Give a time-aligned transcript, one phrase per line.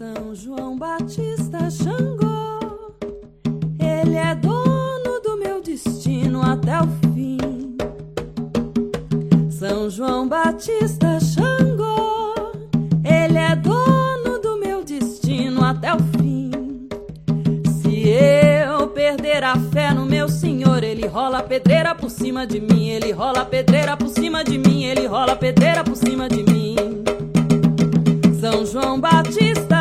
[0.00, 2.94] São João Batista Xangô,
[3.78, 7.76] ele é dono do meu destino até o fim.
[9.50, 12.34] São João Batista Xangô,
[13.04, 16.50] ele é dono do meu destino até o fim.
[17.82, 22.88] Se eu perder a fé no meu Senhor, ele rola pedreira por cima de mim,
[22.88, 26.76] ele rola pedreira por cima de mim, ele rola pedreira por cima de mim.
[28.40, 29.79] São João Batista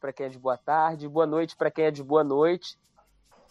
[0.00, 2.78] para quem é de boa tarde, boa noite para quem é de boa noite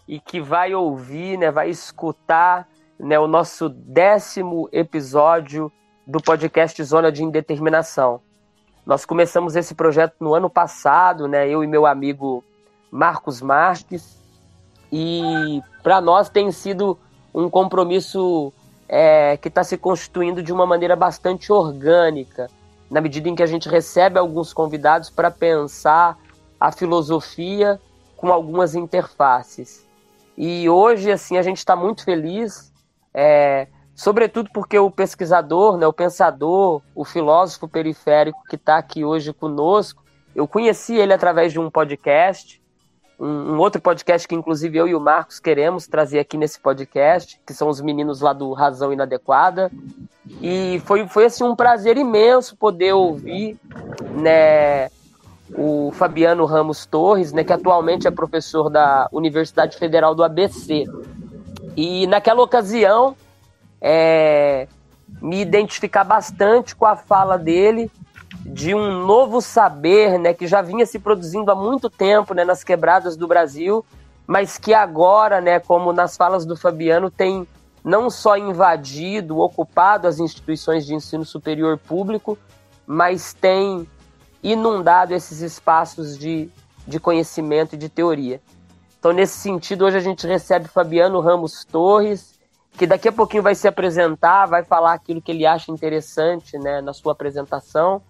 [0.08, 2.68] e que vai ouvir, né, vai escutar,
[2.98, 5.70] né, o nosso décimo episódio
[6.06, 8.22] do podcast Zona de Indeterminação.
[8.86, 12.42] Nós começamos esse projeto no ano passado, né, eu e meu amigo
[12.90, 14.18] Marcos Marques,
[14.90, 16.98] e para nós tem sido
[17.34, 18.54] um compromisso
[18.88, 22.48] é, que está se constituindo de uma maneira bastante orgânica
[22.90, 26.18] na medida em que a gente recebe alguns convidados para pensar
[26.60, 27.80] a filosofia
[28.16, 29.86] com algumas interfaces.
[30.38, 32.72] E hoje, assim, a gente está muito feliz,
[33.14, 39.34] é, sobretudo porque o pesquisador, né, o pensador, o filósofo periférico que está aqui hoje
[39.34, 40.04] conosco,
[40.36, 42.62] eu conheci ele através de um podcast,
[43.20, 47.42] um, um outro podcast que inclusive eu e o Marcos queremos trazer aqui nesse podcast,
[47.46, 49.72] que são os meninos lá do Razão Inadequada.
[50.42, 53.58] E foi, foi assim, um prazer imenso poder ouvir
[54.12, 54.90] né,
[55.56, 60.86] o Fabiano Ramos Torres, né, que atualmente é professor da Universidade Federal do ABC.
[61.76, 63.16] E naquela ocasião,
[63.80, 64.68] é,
[65.22, 67.92] me identificar bastante com a fala dele
[68.46, 72.64] de um novo saber, né, que já vinha se produzindo há muito tempo, né, nas
[72.64, 73.86] quebradas do Brasil,
[74.26, 77.48] mas que agora, né, como nas falas do Fabiano, tem
[77.84, 82.38] não só invadido, ocupado as instituições de ensino superior público,
[82.86, 83.88] mas tem
[84.44, 86.50] inundado esses espaços de,
[86.88, 88.42] de conhecimento e de teoria.
[89.00, 92.38] Então, nesse sentido, hoje a gente recebe Fabiano Ramos Torres,
[92.78, 96.82] que daqui a pouquinho vai se apresentar, vai falar aquilo que ele acha interessante né,
[96.82, 98.02] na sua apresentação.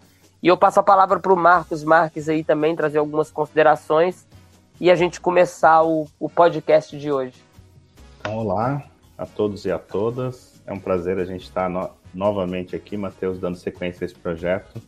[0.41, 4.27] E eu passo a palavra para o Marcos Marques aí também, trazer algumas considerações
[4.79, 7.41] e a gente começar o, o podcast de hoje.
[8.27, 8.83] Olá
[9.17, 10.61] a todos e a todas.
[10.65, 14.81] É um prazer a gente estar no novamente aqui, Matheus, dando sequência a esse projeto,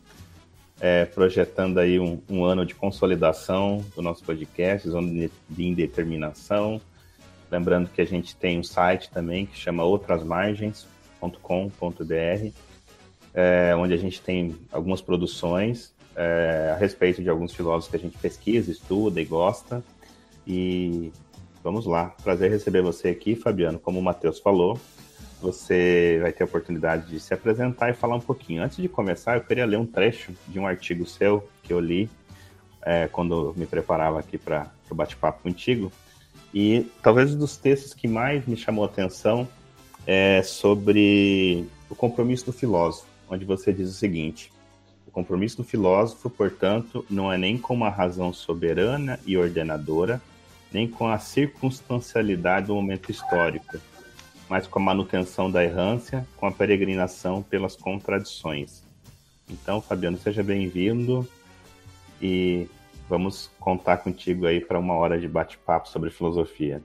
[0.80, 6.82] é, projetando aí um, um, ano de consolidação do nosso podcast, Zona de Indeterminação.
[7.52, 12.52] Lembrando que a gente tem um site também que chama outrasmargens.com.br,
[13.34, 18.00] é, onde a gente tem algumas produções é, a respeito de alguns filósofos que a
[18.00, 19.84] gente pesquisa, estuda e gosta.
[20.46, 21.12] E
[21.64, 23.80] vamos lá, prazer receber você aqui, Fabiano.
[23.80, 24.80] Como o Matheus falou,
[25.42, 28.64] você vai ter a oportunidade de se apresentar e falar um pouquinho.
[28.64, 32.10] Antes de começar, eu queria ler um trecho de um artigo seu que eu li
[32.82, 35.92] é, quando me preparava aqui para o bate-papo contigo.
[36.54, 39.48] E talvez um dos textos que mais me chamou a atenção
[40.06, 44.52] é sobre o compromisso do filósofo, onde você diz o seguinte:
[45.08, 50.22] o compromisso do filósofo, portanto, não é nem com uma razão soberana e ordenadora,
[50.72, 53.80] nem com a circunstancialidade do momento histórico,
[54.50, 58.84] mas com a manutenção da errância, com a peregrinação pelas contradições.
[59.50, 61.28] Então, Fabiano, seja bem-vindo
[62.22, 62.68] e
[63.08, 66.82] vamos contar contigo aí para uma hora de bate-papo sobre filosofia.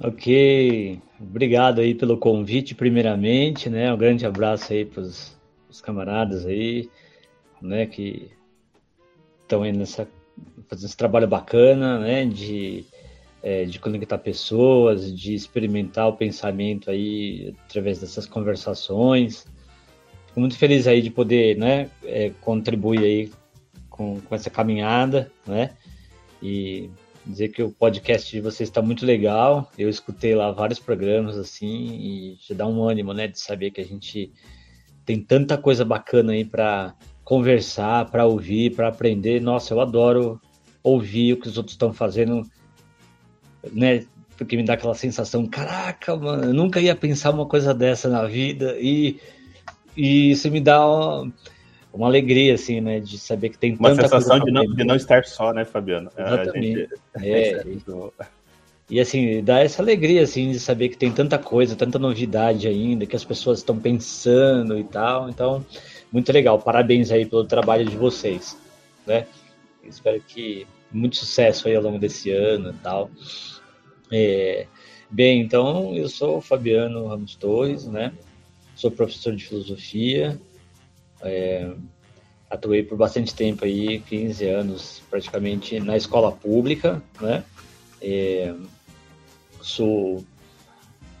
[0.00, 3.92] Ok, obrigado aí pelo convite, primeiramente, né?
[3.92, 6.88] Um grande abraço aí para os camaradas aí,
[7.60, 7.86] né?
[7.86, 8.30] Que
[9.42, 10.06] estão aí nessa
[10.68, 12.24] fazendo esse trabalho bacana, né?
[12.24, 12.84] De
[13.42, 19.46] é, de conectar pessoas, de experimentar o pensamento aí através dessas conversações.
[20.26, 21.90] Fico muito feliz aí de poder, né?
[22.04, 23.32] É, contribuir aí
[23.88, 25.70] com, com essa caminhada, né?
[26.42, 26.90] E
[27.28, 29.70] dizer que o podcast de vocês está muito legal.
[29.76, 33.80] Eu escutei lá vários programas assim e já dá um ânimo, né, de saber que
[33.80, 34.32] a gente
[35.04, 36.94] tem tanta coisa bacana aí para
[37.24, 39.40] conversar, para ouvir, para aprender.
[39.40, 40.40] Nossa, eu adoro
[40.82, 42.42] ouvir o que os outros estão fazendo,
[43.72, 44.04] né?
[44.38, 48.24] porque me dá aquela sensação, caraca, mano, eu nunca ia pensar uma coisa dessa na
[48.24, 49.18] vida e,
[49.96, 51.32] e isso me dá uma,
[51.92, 54.94] uma alegria, assim, né, de saber que tem uma tanta sensação de não, de não
[54.94, 56.08] estar só, né, Fabiano?
[56.16, 56.88] Exatamente.
[57.16, 57.84] É, gente...
[58.20, 58.26] é,
[58.88, 63.06] e assim, dá essa alegria, assim, de saber que tem tanta coisa, tanta novidade ainda,
[63.06, 65.28] que as pessoas estão pensando e tal.
[65.28, 65.66] Então,
[66.12, 66.60] muito legal.
[66.60, 68.56] Parabéns aí pelo trabalho de vocês,
[69.04, 69.26] né?
[69.82, 73.10] Espero que muito sucesso aí ao longo desse ano e tal.
[74.10, 74.66] É,
[75.10, 78.12] bem, então, eu sou o Fabiano Ramos Torres, né?
[78.74, 80.40] Sou professor de filosofia.
[81.22, 81.70] É,
[82.48, 87.44] atuei por bastante tempo aí, 15 anos praticamente na escola pública, né?
[88.00, 88.54] É,
[89.60, 90.24] sou,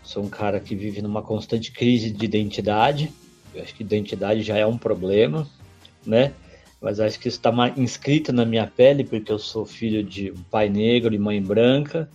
[0.02, 3.12] sou um cara que vive numa constante crise de identidade.
[3.54, 5.48] Eu acho que identidade já é um problema,
[6.06, 6.32] né?
[6.80, 10.68] Mas acho que isso está inscrito na minha pele, porque eu sou filho de pai
[10.68, 12.08] negro e mãe branca,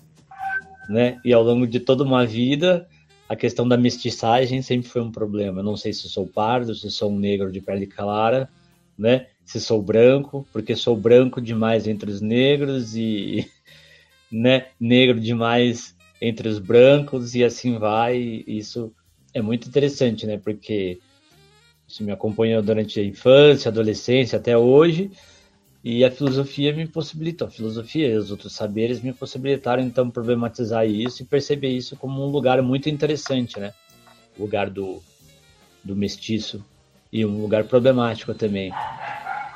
[0.87, 1.19] né?
[1.23, 2.87] E ao longo de toda uma vida,
[3.27, 5.59] a questão da mestiçagem sempre foi um problema.
[5.59, 8.49] Eu não sei se sou pardo, se sou um negro de pele clara,
[8.97, 9.27] né?
[9.45, 13.45] Se sou branco, porque sou branco demais entre os negros e
[14.31, 18.43] né, negro demais entre os brancos e assim vai.
[18.47, 18.93] Isso
[19.33, 20.37] é muito interessante, né?
[20.37, 20.99] Porque
[21.87, 25.11] isso me acompanhou durante a infância, adolescência, até hoje.
[25.83, 30.87] E a filosofia me possibilitou, a filosofia e os outros saberes me possibilitaram então problematizar
[30.87, 33.73] isso e perceber isso como um lugar muito interessante, né?
[34.37, 35.03] O lugar do,
[35.83, 36.63] do mestiço
[37.11, 38.71] e um lugar problemático também.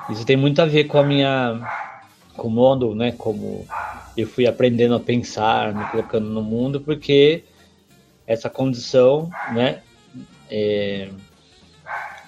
[0.09, 1.61] Isso tem muito a ver com a minha
[2.35, 3.65] com o modo, né, como
[4.15, 7.43] eu fui aprendendo a pensar, me colocando no mundo, porque
[8.27, 9.81] essa condição, né,
[10.49, 11.09] é,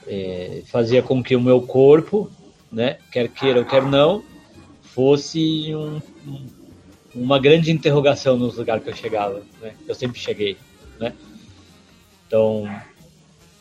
[0.09, 2.29] é, fazia com que o meu corpo,
[2.71, 4.23] né, quer queira ou quer não,
[4.81, 6.45] fosse um, um,
[7.15, 10.57] uma grande interrogação nos lugares que eu chegava, né, eu sempre cheguei,
[10.99, 11.13] né.
[12.27, 12.67] Então,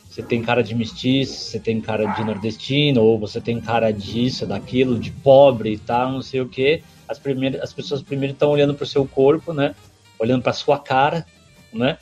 [0.08, 4.46] você tem cara de mestiço, você tem cara de nordestino, ou você tem cara disso,
[4.46, 8.50] daquilo, de pobre e tal, não sei o quê as, primeiras, as pessoas primeiro estão
[8.50, 9.74] olhando para o seu corpo, né?
[10.18, 11.26] Olhando para sua cara,
[11.72, 11.96] né?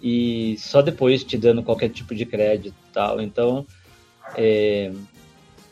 [0.00, 3.20] E só depois te dando qualquer tipo de crédito e tal.
[3.20, 3.66] Então,
[4.36, 4.92] é,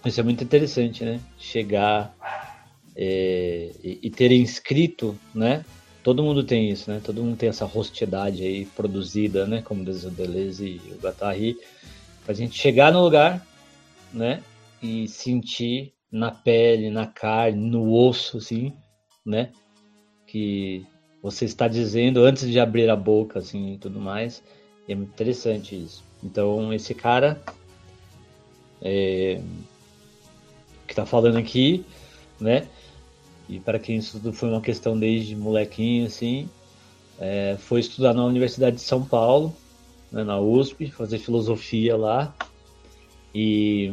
[0.05, 1.21] isso é muito interessante, né?
[1.39, 2.15] Chegar
[2.97, 5.65] é, e, e ter inscrito, né?
[6.03, 7.01] Todo mundo tem isso, né?
[7.05, 9.61] Todo mundo tem essa rostidade aí produzida, né?
[9.63, 11.59] Como diz o Deleuze e o Guattari.
[12.25, 13.47] Pra gente chegar no lugar,
[14.13, 14.43] né?
[14.83, 18.73] E sentir na pele, na carne, no osso, assim,
[19.25, 19.51] né?
[20.27, 20.87] Que
[21.23, 24.43] você está dizendo antes de abrir a boca, assim, e tudo mais.
[24.89, 26.03] É muito interessante isso.
[26.25, 27.41] Então, esse cara
[28.83, 29.41] é,
[30.87, 31.85] que está falando aqui,
[32.41, 32.67] né?
[33.49, 36.49] E para quem isso tudo foi uma questão desde molequinho, assim,
[37.19, 39.55] é, foi estudar na Universidade de São Paulo,
[40.11, 42.35] né, na USP, fazer filosofia lá.
[43.35, 43.93] E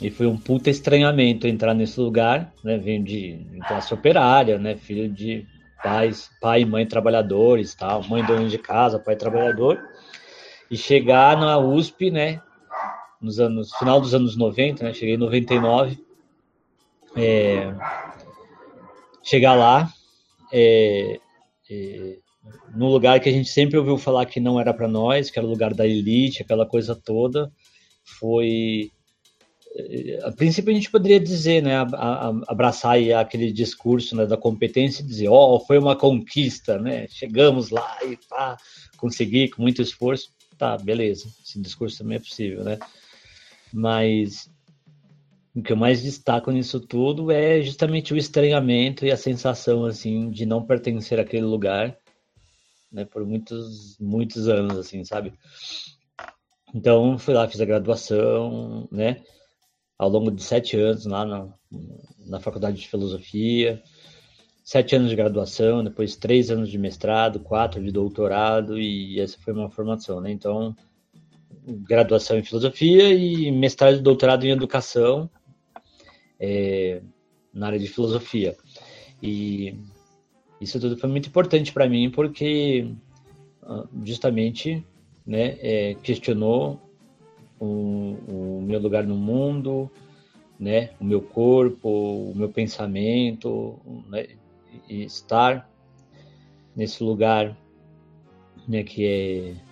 [0.00, 2.78] e foi um puta estranhamento entrar nesse lugar, né?
[2.78, 4.76] Vem de classe operária, né?
[4.76, 5.44] Filho de
[5.82, 9.80] pais, pai e mãe trabalhadores, tal, mãe dona de casa, pai trabalhador,
[10.70, 12.40] e chegar na USP, né?
[13.20, 14.94] Nos anos, final dos anos 90, né?
[14.94, 15.98] Cheguei em 99.
[17.16, 17.74] É,
[19.22, 19.92] chegar lá,
[20.52, 21.18] é,
[21.70, 22.18] é,
[22.74, 25.46] no lugar que a gente sempre ouviu falar que não era para nós, que era
[25.46, 27.50] o lugar da elite, aquela coisa toda,
[28.04, 28.90] foi
[30.24, 31.74] a princípio a gente poderia dizer, né,
[32.46, 37.70] abraçar aquele discurso né, da competência e dizer, ó, oh, foi uma conquista, né, chegamos
[37.70, 38.56] lá e pá,
[38.96, 42.78] consegui com muito esforço, tá, beleza, esse discurso também é possível, né,
[43.72, 44.50] mas
[45.54, 50.30] o que eu mais destaco nisso tudo é justamente o estranhamento e a sensação, assim,
[50.30, 51.96] de não pertencer àquele lugar,
[52.92, 55.32] né, por muitos, muitos anos, assim, sabe,
[56.74, 59.22] então fui lá, fiz a graduação, né,
[59.98, 61.52] ao longo de sete anos lá na,
[62.26, 63.82] na faculdade de filosofia,
[64.62, 69.52] sete anos de graduação, depois três anos de mestrado, quatro de doutorado e essa foi
[69.52, 70.30] uma formação, né?
[70.30, 70.76] Então,
[71.86, 75.30] graduação em filosofia e mestrado e doutorado em educação
[76.40, 77.02] é,
[77.52, 78.56] na área de filosofia.
[79.22, 79.74] E
[80.60, 82.90] isso tudo foi muito importante para mim porque
[83.62, 84.84] ah, justamente
[85.26, 86.80] né, é, questionou
[87.60, 89.90] o, o meu lugar no mundo,
[90.58, 90.90] né?
[91.00, 94.26] O meu corpo, o meu pensamento, né?
[94.88, 95.70] estar
[96.74, 97.56] nesse lugar,
[98.66, 98.82] né?
[98.82, 99.67] Que é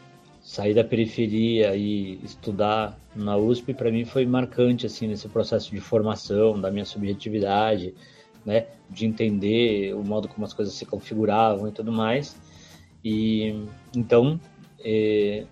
[0.46, 5.80] sair da periferia e estudar na USP para mim foi marcante assim nesse processo de
[5.80, 7.92] formação da minha subjetividade,
[8.44, 8.66] né?
[8.88, 12.40] De entender o modo como as coisas se configuravam e tudo mais.
[13.04, 14.38] E então,
[14.84, 15.46] é,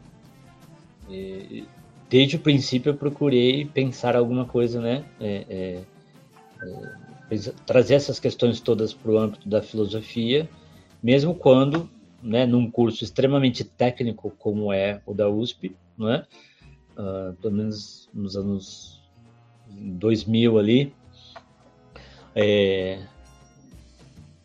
[1.10, 1.62] é,
[2.08, 5.04] desde o princípio eu procurei pensar alguma coisa, né?
[5.20, 5.80] É, é,
[7.32, 10.48] é trazer essas questões todas para o âmbito da filosofia,
[11.02, 11.90] mesmo quando,
[12.24, 16.24] né, num curso extremamente técnico como é o da USP, né?
[16.96, 19.02] Uh, pelo menos nos anos
[19.68, 20.94] 2000 ali,
[22.34, 23.00] é,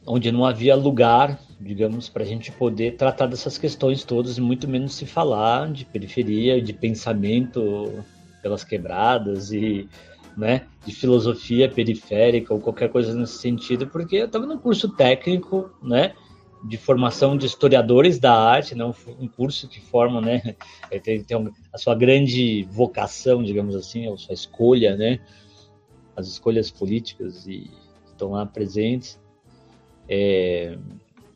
[0.05, 4.67] onde não havia lugar, digamos, para a gente poder tratar dessas questões todas e muito
[4.67, 8.03] menos se falar de periferia, de pensamento
[8.41, 9.87] pelas quebradas e
[10.35, 15.69] né, de filosofia periférica ou qualquer coisa nesse sentido, porque eu estava num curso técnico,
[15.83, 16.13] né,
[16.63, 20.55] de formação de historiadores da arte, né, um curso que forma, né,
[21.03, 25.19] tem, tem a sua grande vocação, digamos assim, a sua escolha, né,
[26.15, 27.69] as escolhas políticas e
[28.07, 29.19] estão lá presentes.
[30.07, 30.77] É,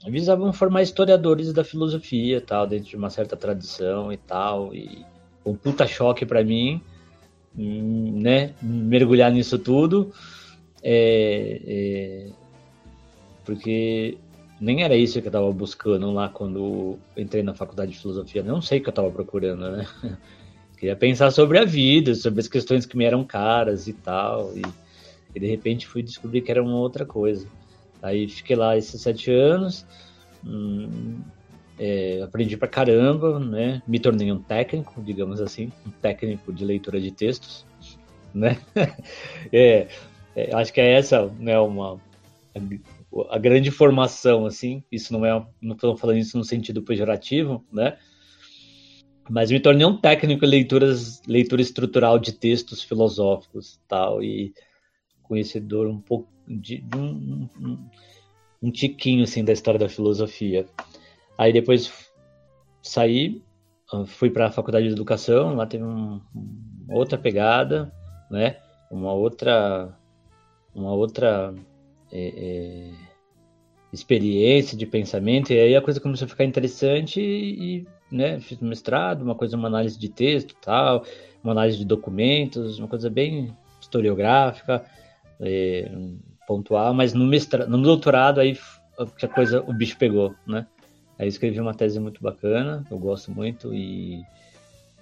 [0.07, 5.05] visavam formar historiadores da filosofia, tal, dentro de uma certa tradição e tal, e
[5.45, 6.81] um puta choque para mim,
[7.57, 10.11] hum, né, mergulhar nisso tudo,
[10.81, 12.31] é, é,
[13.45, 14.17] porque
[14.63, 18.61] nem era isso que eu estava buscando lá quando entrei na faculdade de filosofia, não
[18.61, 19.85] sei o que eu estava procurando, né,
[20.79, 24.61] queria pensar sobre a vida, sobre as questões que me eram caras e tal, e,
[25.35, 27.45] e de repente fui descobrir que era uma outra coisa.
[28.01, 29.85] Aí fiquei lá esses sete anos,
[30.45, 31.21] hum,
[31.77, 33.81] é, aprendi pra caramba, né?
[33.87, 37.65] Me tornei um técnico, digamos assim, um técnico de leitura de textos,
[38.33, 38.57] né?
[39.51, 39.87] é,
[40.35, 41.99] é, acho que é essa, né, uma
[43.29, 44.83] a, grande formação, assim.
[44.91, 47.97] Isso não é, não estou falando isso no sentido pejorativo, né?
[49.29, 54.53] Mas me tornei um técnico em leituras, leitura estrutural de textos filosóficos, tal, e
[55.21, 57.89] conhecedor um pouco de, de um, um,
[58.63, 60.65] um, tiquinho assim da história da filosofia.
[61.37, 62.11] Aí depois
[62.81, 63.41] saí,
[64.07, 66.19] fui para a faculdade de educação, lá teve um,
[66.85, 67.93] uma outra pegada,
[68.29, 68.57] né?
[68.91, 69.97] Uma outra,
[70.75, 71.55] uma outra
[72.13, 72.89] é, é,
[73.91, 78.67] experiência de pensamento e aí a coisa começou a ficar interessante e, né, fiz um
[78.67, 81.03] mestrado, uma coisa, uma análise de texto, tal,
[81.43, 83.51] uma análise de documentos, uma coisa bem
[83.81, 84.85] historiográfica
[85.39, 85.91] é,
[86.47, 88.57] pontual, mas no, mestrado, no doutorado aí
[88.97, 90.67] a coisa, o bicho pegou, né?
[91.17, 94.23] Aí escrevi uma tese muito bacana, eu gosto muito e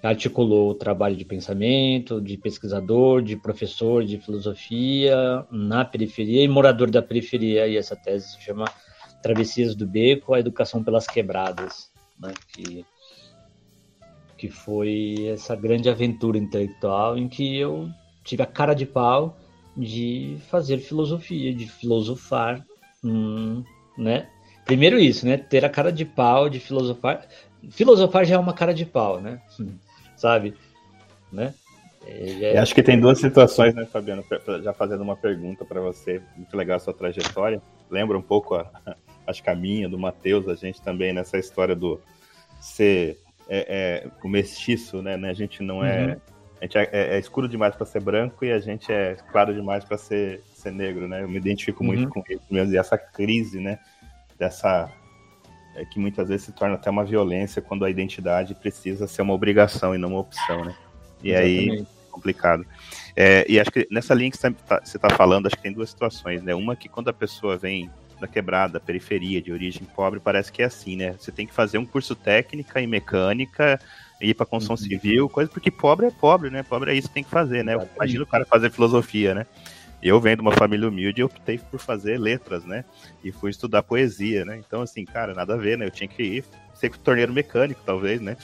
[0.03, 6.89] articulou o trabalho de pensamento, de pesquisador, de professor de filosofia na periferia e morador
[6.89, 7.67] da periferia.
[7.67, 8.65] E essa tese se chama
[9.21, 12.33] Travessias do Beco, a Educação pelas Quebradas, né?
[12.47, 12.85] que,
[14.37, 17.87] que foi essa grande aventura intelectual em que eu
[18.23, 19.37] tive a cara de pau
[19.77, 22.65] de fazer filosofia, de filosofar,
[23.03, 23.63] hum,
[23.97, 24.27] né?
[24.65, 25.37] Primeiro isso, né?
[25.37, 27.25] Ter a cara de pau de filosofar.
[27.69, 29.41] Filosofar já é uma cara de pau, né?
[30.21, 30.53] Sabe?
[31.31, 31.51] Né?
[32.05, 32.55] É...
[32.59, 34.23] Acho que tem duas situações, né, Fabiano?
[34.61, 37.59] Já fazendo uma pergunta para você, muito legal a sua trajetória.
[37.89, 38.69] Lembra um pouco a,
[39.25, 41.99] acho que a minha, do Matheus, a gente também nessa história do
[42.59, 43.17] ser
[43.49, 45.15] é, é, o mestiço, né?
[45.15, 46.21] A gente não é uhum.
[46.59, 49.51] A gente é, é, é escuro demais para ser branco e a gente é claro
[49.51, 51.23] demais para ser, ser negro, né?
[51.23, 52.09] Eu me identifico muito uhum.
[52.11, 52.71] com isso mesmo.
[52.71, 53.79] E essa crise, né?
[54.37, 54.87] Dessa.
[55.75, 59.33] É que muitas vezes se torna até uma violência quando a identidade precisa ser uma
[59.33, 60.75] obrigação e não uma opção, né?
[61.23, 61.71] E Exatamente.
[61.71, 62.65] aí, complicado.
[63.15, 65.89] É, e acho que nessa linha que você está tá falando, acho que tem duas
[65.89, 66.53] situações, né?
[66.53, 70.65] Uma que quando a pessoa vem da quebrada, periferia, de origem pobre, parece que é
[70.65, 71.15] assim, né?
[71.17, 73.79] Você tem que fazer um curso técnica em mecânica,
[74.21, 74.89] ir para construção uhum.
[74.89, 76.63] civil, coisa porque pobre é pobre, né?
[76.63, 77.73] Pobre é isso que tem que fazer, né?
[77.95, 79.45] Imagina o cara fazer filosofia, né?
[80.01, 82.83] Eu venho de uma família humilde e optei por fazer letras, né?
[83.23, 84.57] E fui estudar poesia, né?
[84.57, 85.85] Então, assim, cara, nada a ver, né?
[85.85, 88.35] Eu tinha que ir ser torneiro mecânico, talvez, né?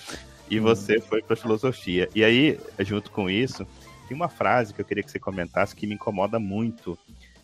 [0.50, 0.66] E uhum.
[0.66, 2.08] você foi para filosofia.
[2.14, 3.66] E aí, junto com isso,
[4.08, 6.98] tem uma frase que eu queria que você comentasse que me incomoda muito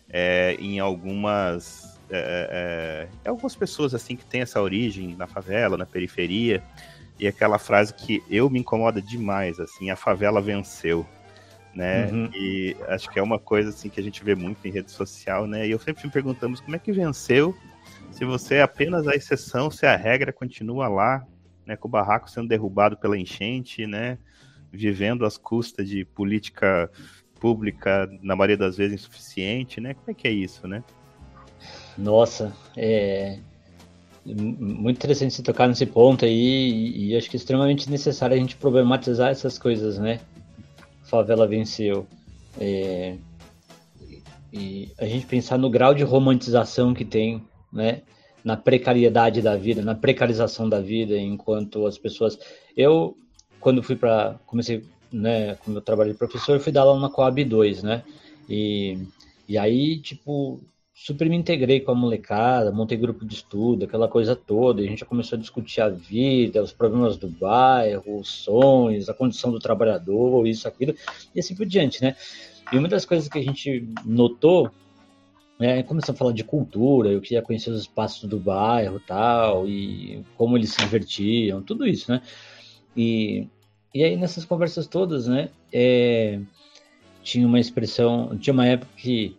[0.08, 5.76] é, em algumas é, é, é algumas pessoas assim que têm essa origem na favela,
[5.76, 6.62] na periferia,
[7.18, 11.06] e aquela frase que eu me incomoda demais, assim, a favela venceu,
[11.74, 12.06] né?
[12.06, 12.30] Uhum.
[12.34, 15.46] E acho que é uma coisa assim que a gente vê muito em rede social,
[15.46, 15.66] né?
[15.66, 17.54] E eu sempre me perguntamos como é que venceu
[18.10, 21.26] se você é apenas a exceção, se a regra continua lá,
[21.66, 24.18] né, com o barraco sendo derrubado pela enchente, né,
[24.70, 26.88] vivendo às custas de política
[27.40, 29.94] pública, na maioria das vezes insuficiente, né?
[29.94, 30.82] Como é que é isso, né?
[31.98, 33.38] Nossa, é,
[34.24, 38.38] muito interessante você tocar nesse ponto aí e, e, acho que é extremamente necessário a
[38.38, 40.20] gente problematizar essas coisas, né?
[41.14, 42.06] Favela venceu.
[42.58, 43.16] É,
[44.52, 47.42] e a gente pensar no grau de romantização que tem,
[47.72, 48.02] né?
[48.44, 52.38] na precariedade da vida, na precarização da vida, enquanto as pessoas.
[52.76, 53.16] Eu,
[53.58, 54.38] quando fui para.
[54.44, 58.02] Comecei, né, como eu trabalhei de professor, fui dar aula na Coab 2, né?
[58.48, 58.98] E,
[59.48, 60.60] e aí, tipo,
[60.94, 64.88] super me integrei com a molecada, montei grupo de estudo, aquela coisa toda, e a
[64.88, 69.50] gente já começou a discutir a vida, os problemas do bairro, os sonhos, a condição
[69.50, 70.94] do trabalhador, isso, aquilo,
[71.34, 72.14] e assim por diante, né?
[72.72, 74.70] E uma das coisas que a gente notou
[75.58, 80.24] é, começou a falar de cultura, eu queria conhecer os espaços do bairro tal, e
[80.36, 82.22] como eles se divertiam, tudo isso, né?
[82.96, 83.48] E,
[83.92, 86.38] e aí nessas conversas todas, né, é,
[87.20, 89.36] tinha uma expressão, tinha uma época que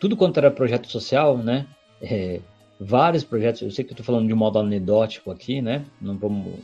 [0.00, 1.66] tudo quanto era projeto social, né,
[2.00, 2.40] é,
[2.80, 6.16] vários projetos, eu sei que eu estou falando de um modo anedótico aqui, né, não
[6.16, 6.54] vamos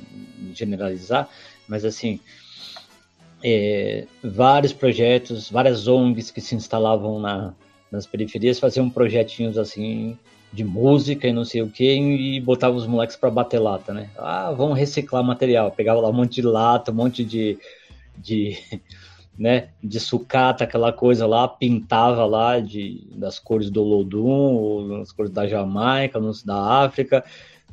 [0.55, 1.29] generalizar,
[1.69, 2.19] mas assim,
[3.45, 7.55] é, vários projetos, várias ONGs que se instalavam na,
[7.93, 10.19] nas periferias faziam projetinhos assim
[10.53, 14.11] de música e não sei o que e botavam os moleques para bater lata, né?
[14.17, 15.71] Ah, vamos reciclar material.
[15.71, 17.59] Pegava lá um monte de lata, um monte de,
[18.17, 18.57] de
[19.39, 25.31] né, de sucata, aquela coisa lá, pintava lá de, das cores do Lodum, as cores
[25.31, 27.25] da Jamaica, da África,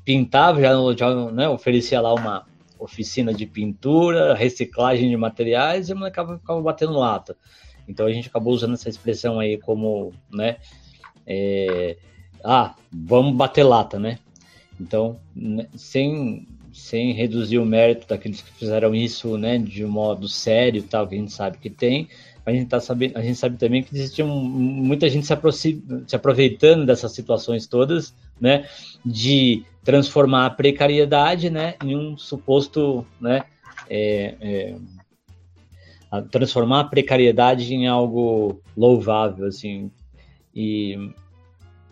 [0.04, 2.46] pintava, já, já né, oferecia lá uma
[2.78, 7.36] oficina de pintura, reciclagem de materiais e o moleque ficava batendo lata.
[7.88, 10.58] Então a gente acabou usando essa expressão aí como, né,
[11.26, 11.98] é,
[12.44, 14.20] ah, vamos bater lata, né?
[14.80, 20.28] Então, né, sem, sem reduzir o mérito daqueles que fizeram isso, né, de um modo
[20.28, 22.10] sério, tal, que a gente sabe que tem,
[22.46, 26.86] a gente tá sabendo, a gente sabe também que existia muita gente se, se aproveitando
[26.86, 28.68] dessas situações todas, né,
[29.06, 33.44] de transformar a precariedade, né, em um suposto, né,
[33.90, 34.76] é, é,
[36.32, 39.92] transformar a precariedade em algo louvável, assim.
[40.56, 41.12] E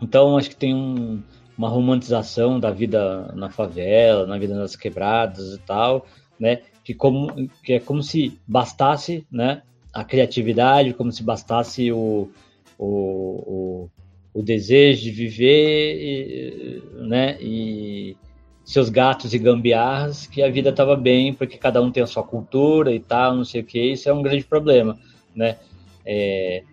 [0.01, 1.21] então acho que tem um,
[1.61, 6.07] uma romantização da vida na favela, na vida nas quebradas e tal,
[6.39, 6.61] né?
[6.83, 9.61] Que como que é como se bastasse, né?
[9.93, 12.31] A criatividade, como se bastasse o,
[12.79, 13.89] o, o,
[14.33, 17.37] o desejo de viver, né?
[17.39, 18.17] E
[18.65, 22.24] seus gatos e gambiarras, que a vida estava bem, porque cada um tem a sua
[22.24, 24.97] cultura e tal, não sei o que, isso é um grande problema,
[25.35, 25.57] né?
[26.03, 26.63] É,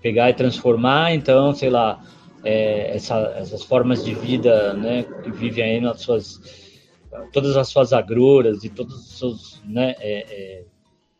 [0.00, 2.00] pegar e transformar, então, sei lá,
[2.48, 6.40] é, essa, essas formas de vida, né, que vivem aí nas suas,
[7.30, 10.64] todas as suas agruras e todos os seus, né, é, é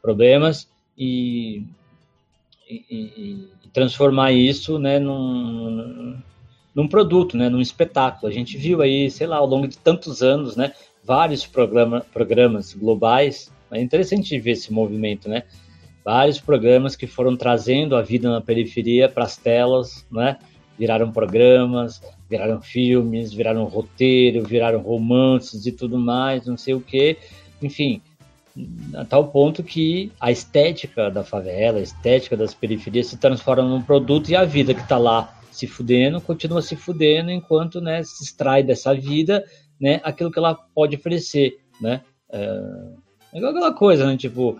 [0.01, 1.65] problemas e,
[2.67, 6.17] e, e, transformar isso, né, num,
[6.75, 8.27] num produto, né, num espetáculo.
[8.27, 10.73] A gente viu aí, sei lá, ao longo de tantos anos, né,
[11.05, 13.53] vários programa, programas globais.
[13.71, 15.43] É interessante ver esse movimento, né?
[16.03, 20.39] Vários programas que foram trazendo a vida na periferia para as telas, né?
[20.79, 27.17] Viraram programas, viraram filmes, viraram roteiro, viraram romances e tudo mais, não sei o que.
[27.61, 28.01] Enfim,
[28.95, 33.83] a tal ponto que a estética da favela, a estética das periferias se transforma num
[33.83, 38.23] produto e a vida que está lá se fudendo, continua se fudendo enquanto né, se
[38.23, 39.45] extrai dessa vida
[39.81, 42.03] né, aquilo que ela pode oferecer, né?
[42.31, 42.39] É,
[43.33, 44.17] é igual aquela coisa, né?
[44.17, 44.59] Tipo,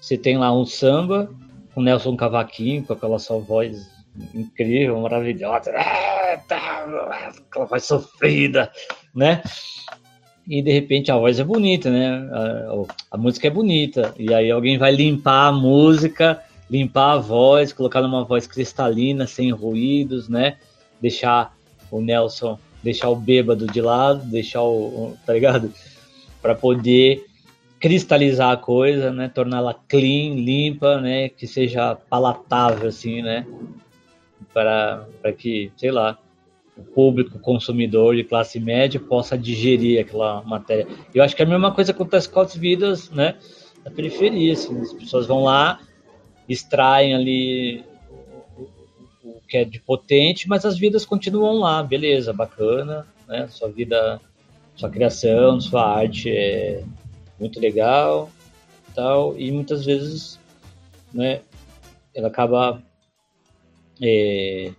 [0.00, 1.30] você tem lá um samba
[1.74, 3.90] com Nelson Cavaquinho, com aquela sua voz
[4.34, 8.70] incrível, maravilhosa, é, tá, aquela voz sofrida,
[9.14, 9.42] né?
[10.46, 12.28] E de repente a voz é bonita, né?
[12.32, 17.70] A, a música é bonita, e aí alguém vai limpar a música limpar a voz,
[17.70, 20.56] colocar numa voz cristalina, sem ruídos, né?
[20.98, 21.54] Deixar
[21.90, 25.70] o Nelson, deixar o bêbado de lado, deixar o, tá ligado?
[26.40, 27.26] Para poder
[27.78, 29.28] cristalizar a coisa, né?
[29.28, 31.28] Torná-la clean, limpa, né?
[31.28, 33.46] Que seja palatável, assim, né?
[34.52, 36.18] Para, para que, sei lá,
[36.76, 40.86] o público consumidor de classe média possa digerir aquela matéria.
[41.14, 43.36] Eu acho que a mesma coisa acontece com as vidas, né?
[43.84, 45.80] Da periferia, assim, as pessoas vão lá,
[46.48, 47.84] extraem ali
[48.56, 53.46] o, o, que é de potente, mas as vidas continuam lá, beleza, bacana, né?
[53.48, 54.20] Sua vida,
[54.74, 56.84] sua criação, sua arte é
[57.38, 58.30] muito legal,
[58.94, 60.38] tal, e muitas vezes,
[61.12, 61.40] né?
[62.14, 62.82] Ela acaba
[64.02, 64.72] é,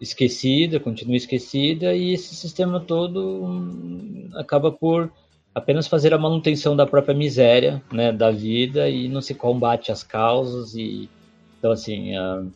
[0.00, 5.10] esquecida, continua esquecida, e esse sistema todo hum, acaba por
[5.54, 10.02] apenas fazer a manutenção da própria miséria, né, da vida e não se combate as
[10.02, 11.08] causas e
[11.58, 12.52] então assim uh,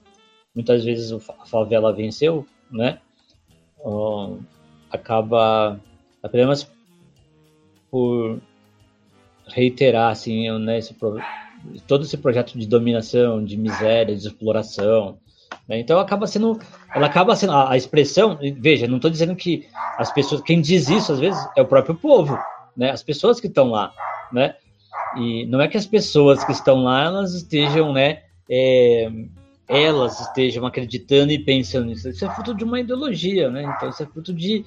[0.54, 3.00] muitas vezes a favela venceu, né,
[4.90, 5.80] acaba
[6.22, 6.70] apenas
[7.90, 8.38] por
[9.48, 10.94] reiterar assim né, esse,
[11.86, 15.18] todo esse projeto de dominação, de miséria, de exploração,
[15.68, 15.78] Né?
[15.78, 16.58] Então acaba sendo,
[16.94, 18.38] ela acaba sendo a, a expressão.
[18.58, 21.94] Veja, não estou dizendo que as pessoas, quem diz isso às vezes é o próprio
[21.94, 22.38] povo,
[22.76, 22.90] né?
[22.90, 23.92] As pessoas que estão lá,
[24.32, 24.54] né?
[25.16, 28.22] E não é que as pessoas que estão lá elas estejam, né?
[28.48, 29.10] É,
[29.68, 32.08] elas estejam acreditando e pensando nisso.
[32.08, 33.62] Isso é fruto de uma ideologia, né?
[33.62, 34.64] Então isso é fruto de,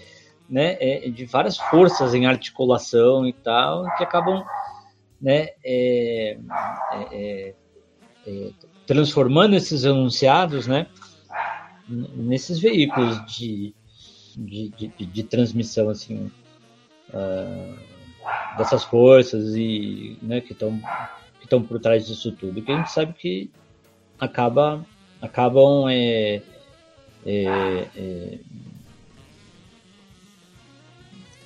[0.50, 0.78] né?
[0.80, 4.44] É, de várias forças em articulação e tal que acabam,
[5.24, 5.48] né?
[5.64, 6.38] É,
[6.92, 7.54] é, é,
[8.28, 8.50] é
[8.86, 10.88] transformando esses anunciados, né,
[11.88, 13.74] nesses veículos de,
[14.38, 16.30] de, de, de transmissão, assim,
[17.10, 17.78] uh,
[18.58, 20.80] dessas forças e, né, que estão
[21.40, 23.50] que estão por trás disso tudo, que a gente sabe que
[24.20, 24.86] acaba
[25.22, 26.42] acabam é,
[27.26, 28.40] é, é,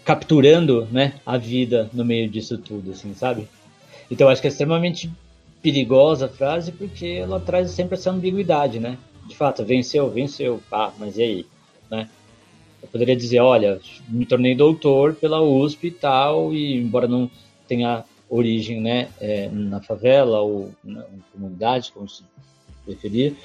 [0.04, 3.48] capturando, né, a vida no meio disso tudo, assim, sabe?
[4.10, 5.12] Então acho que é extremamente
[5.62, 8.98] perigosa a frase porque ela traz sempre essa ambiguidade, né?
[9.28, 11.46] De fato, venceu, venceu, ah, mas e aí,
[11.92, 12.10] né?
[12.82, 17.30] Eu poderia dizer, olha, me tornei doutor pela USP e tal, e embora não
[17.68, 22.24] tenha origem, né, é, na favela ou na comunidade, como se
[22.86, 23.36] preferir,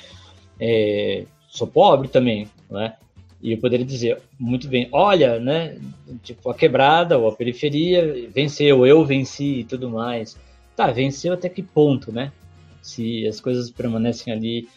[0.60, 2.94] é, sou pobre também, né?
[3.40, 5.76] E eu poderia dizer muito bem, olha, né,
[6.22, 10.38] tipo a quebrada ou a periferia venceu, eu venci e tudo mais.
[10.76, 12.32] Tá, venceu até que ponto, né?
[12.80, 14.68] Se as coisas permanecem ali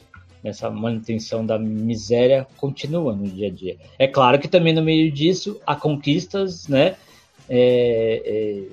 [0.45, 3.77] nessa manutenção da miséria continua no dia a dia.
[3.97, 6.95] É claro que também no meio disso há conquistas, né?
[7.49, 8.63] É, é,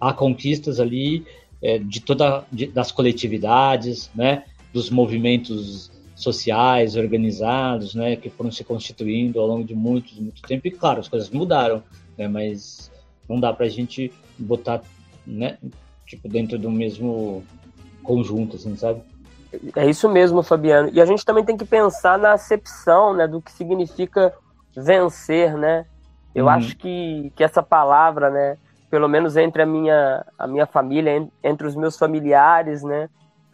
[0.00, 1.26] há conquistas ali
[1.60, 4.44] é, de toda de, das coletividades, né?
[4.72, 8.14] Dos movimentos sociais organizados, né?
[8.14, 10.68] Que foram se constituindo ao longo de muito, muito tempo.
[10.68, 11.82] E claro, as coisas mudaram,
[12.16, 12.28] né?
[12.28, 12.92] Mas
[13.28, 14.82] não dá para a gente botar,
[15.26, 15.58] né?
[16.08, 17.44] Tipo, dentro do mesmo
[18.02, 19.02] conjunto, assim, sabe?
[19.76, 20.90] É isso mesmo, Fabiano.
[20.92, 24.34] E a gente também tem que pensar na acepção, né, do que significa
[24.74, 25.86] vencer, né?
[26.34, 26.50] Eu uhum.
[26.50, 28.56] acho que, que essa palavra, né,
[28.90, 33.08] pelo menos entre a minha, a minha família, entre os meus familiares, né,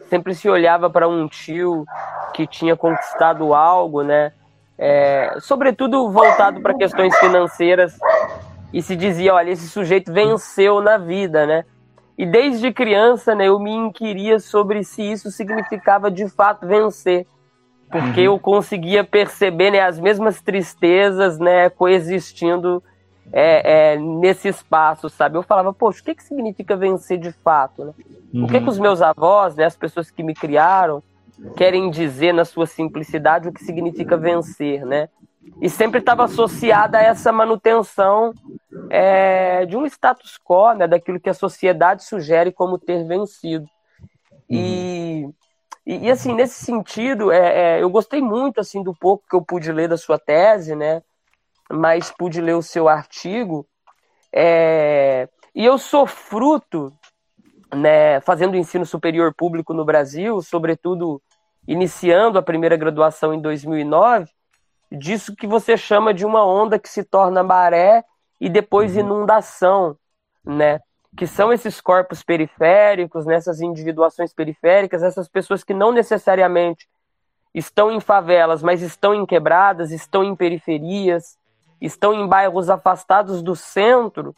[0.09, 1.85] sempre se olhava para um tio
[2.33, 4.31] que tinha conquistado algo, né,
[4.77, 7.97] é, sobretudo voltado para questões financeiras,
[8.73, 11.63] e se dizia, olha, esse sujeito venceu na vida, né?
[12.17, 17.27] E desde criança, né, eu me inquiria sobre se isso significava de fato vencer.
[17.89, 18.33] Porque uhum.
[18.33, 22.81] eu conseguia perceber né, as mesmas tristezas né, coexistindo
[23.31, 25.37] é, é, nesse espaço, sabe?
[25.37, 27.85] Eu falava, poxa, o que, que significa vencer de fato?
[27.85, 27.93] Né?
[28.33, 28.43] Uhum.
[28.45, 31.03] O que, que os meus avós, né, as pessoas que me criaram,
[31.55, 35.09] querem dizer na sua simplicidade o que significa vencer, né?
[35.61, 38.33] E sempre estava associada a essa manutenção
[38.89, 43.65] é, de um status quo, né, daquilo que a sociedade sugere como ter vencido.
[44.49, 45.27] E,
[45.85, 49.41] e, e assim, nesse sentido, é, é, eu gostei muito assim do pouco que eu
[49.41, 51.01] pude ler da sua tese, né,
[51.69, 53.65] mas pude ler o seu artigo.
[54.33, 56.91] É, e eu sou fruto,
[57.73, 61.21] né, fazendo ensino superior público no Brasil, sobretudo
[61.67, 64.29] iniciando a primeira graduação em 2009,
[64.91, 68.03] disso que você chama de uma onda que se torna maré
[68.39, 68.99] e depois uhum.
[68.99, 69.97] inundação,
[70.43, 70.79] né?
[71.15, 76.87] Que são esses corpos periféricos, nessas individuações periféricas, essas pessoas que não necessariamente
[77.53, 81.37] estão em favelas, mas estão em quebradas, estão em periferias,
[81.79, 84.35] estão em bairros afastados do centro,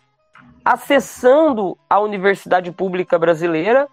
[0.64, 3.88] acessando a universidade pública brasileira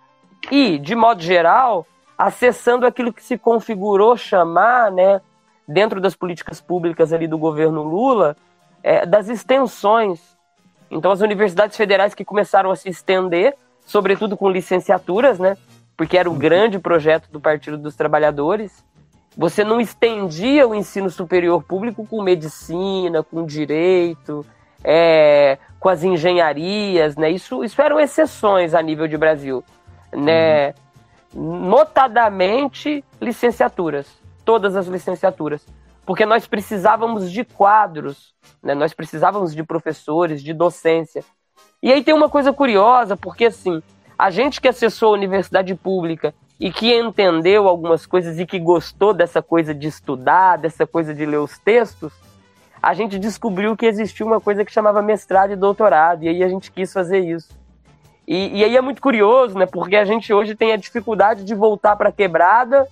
[0.51, 1.87] e, de modo geral,
[2.19, 5.21] acessando aquilo que se configurou chamar, né,
[5.67, 8.37] dentro das políticas públicas ali do governo Lula,
[8.83, 10.21] é, das extensões.
[10.91, 15.57] Então, as universidades federais que começaram a se estender, sobretudo com licenciaturas, né?
[15.97, 18.85] Porque era o grande projeto do Partido dos Trabalhadores.
[19.37, 24.47] Você não estendia o ensino superior público com medicina, com direito,
[24.83, 27.31] é, com as engenharias, né?
[27.31, 29.65] Isso, isso eram exceções a nível de Brasil,
[30.13, 30.75] né?
[31.35, 31.69] Uhum.
[31.69, 35.67] Notadamente licenciaturas todas as licenciaturas,
[36.07, 38.75] porque nós precisávamos de quadros, né?
[38.75, 41.25] nós precisávamos de professores, de docência.
[41.83, 43.83] E aí tem uma coisa curiosa, porque assim,
[44.19, 49.13] a gente que acessou a universidade pública e que entendeu algumas coisas e que gostou
[49.13, 52.13] dessa coisa de estudar, dessa coisa de ler os textos,
[52.81, 56.49] a gente descobriu que existia uma coisa que chamava mestrado e doutorado, e aí a
[56.49, 57.49] gente quis fazer isso.
[58.27, 59.67] E, e aí é muito curioso, né?
[59.67, 62.87] Porque a gente hoje tem a dificuldade de voltar para a quebrada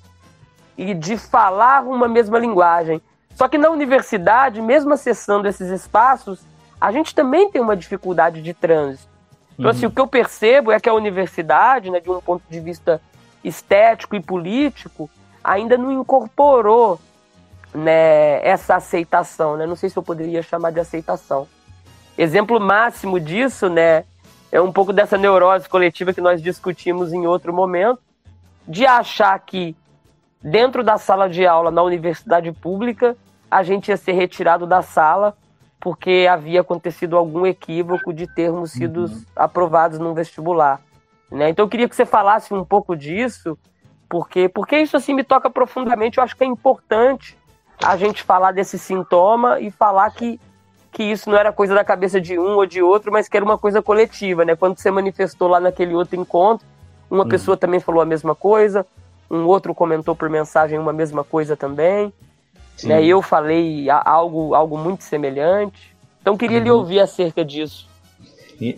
[0.76, 3.00] e de falar uma mesma linguagem.
[3.34, 6.40] Só que na universidade, mesmo acessando esses espaços,
[6.80, 9.10] a gente também tem uma dificuldade de trânsito.
[9.58, 9.86] Então, assim, uhum.
[9.86, 13.00] assim, o que eu percebo é que a universidade, né, de um ponto de vista
[13.44, 15.08] estético e político,
[15.42, 17.00] ainda não incorporou
[17.74, 19.66] né, essa aceitação, né?
[19.66, 21.48] Não sei se eu poderia chamar de aceitação.
[22.16, 24.04] Exemplo máximo disso, né,
[24.50, 28.00] é um pouco dessa neurose coletiva que nós discutimos em outro momento,
[28.68, 29.74] de achar que
[30.42, 33.16] dentro da sala de aula na universidade pública
[33.50, 35.36] a gente ia ser retirado da sala
[35.78, 39.22] porque havia acontecido algum equívoco de termos sido uhum.
[39.34, 40.80] aprovados no vestibular.
[41.30, 41.50] Né?
[41.50, 43.58] Então eu queria que você falasse um pouco disso,
[44.08, 46.18] porque, porque isso assim me toca profundamente.
[46.18, 47.36] Eu acho que é importante
[47.82, 50.40] a gente falar desse sintoma e falar que,
[50.92, 53.44] que isso não era coisa da cabeça de um ou de outro, mas que era
[53.44, 54.44] uma coisa coletiva.
[54.44, 54.54] Né?
[54.54, 56.64] Quando você manifestou lá naquele outro encontro,
[57.10, 57.28] uma uhum.
[57.28, 58.86] pessoa também falou a mesma coisa,
[59.32, 62.12] um outro comentou por mensagem uma mesma coisa também.
[62.84, 63.04] Né?
[63.04, 65.96] Eu falei algo, algo muito semelhante.
[66.20, 66.64] Então queria uhum.
[66.64, 67.88] lhe ouvir acerca disso.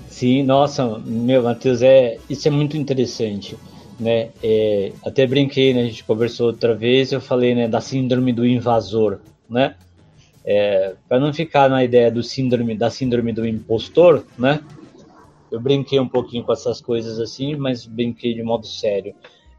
[0.09, 3.55] Sim, nossa, meu Matheus, é isso é muito interessante,
[4.01, 4.31] né?
[4.43, 5.83] É, até brinquei, né?
[5.83, 9.75] A gente conversou outra vez, eu falei, né, da síndrome do invasor, né?
[10.43, 14.61] É, para não ficar na ideia do síndrome da síndrome do impostor, né?
[15.51, 19.15] Eu brinquei um pouquinho com essas coisas assim, mas brinquei de modo sério.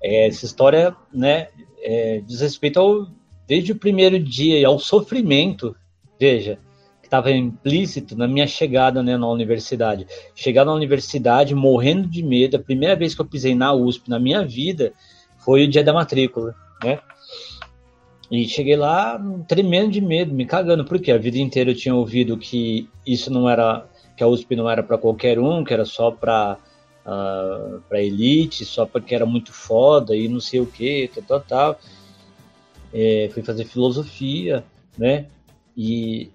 [0.06, 1.48] É, essa história, né,
[1.82, 3.08] é, diz respeito ao
[3.48, 5.76] desde o primeiro dia e ao sofrimento,
[6.20, 6.58] veja,
[7.00, 10.08] que estava implícito na minha chegada né, na universidade.
[10.34, 14.20] Chegar na universidade morrendo de medo, a primeira vez que eu pisei na USP na
[14.20, 14.94] minha vida
[15.38, 17.00] foi o dia da matrícula, né?
[18.32, 22.38] E cheguei lá tremendo de medo, me cagando, porque a vida inteira eu tinha ouvido
[22.38, 23.86] que isso não era,
[24.18, 26.58] que a USP não era para qualquer um, que era só para
[27.06, 31.24] uh, ah, para elite, só porque era muito foda e não sei o que, tal,
[31.24, 31.80] tal, tal
[32.96, 34.64] é, fui fazer filosofia,
[34.98, 35.26] né?
[35.76, 36.32] E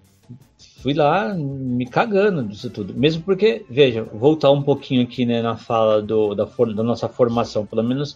[0.77, 2.93] fui lá me cagando disso tudo.
[2.93, 7.65] Mesmo porque, veja, voltar um pouquinho aqui né, na fala do, da, da nossa formação,
[7.65, 8.15] pelo menos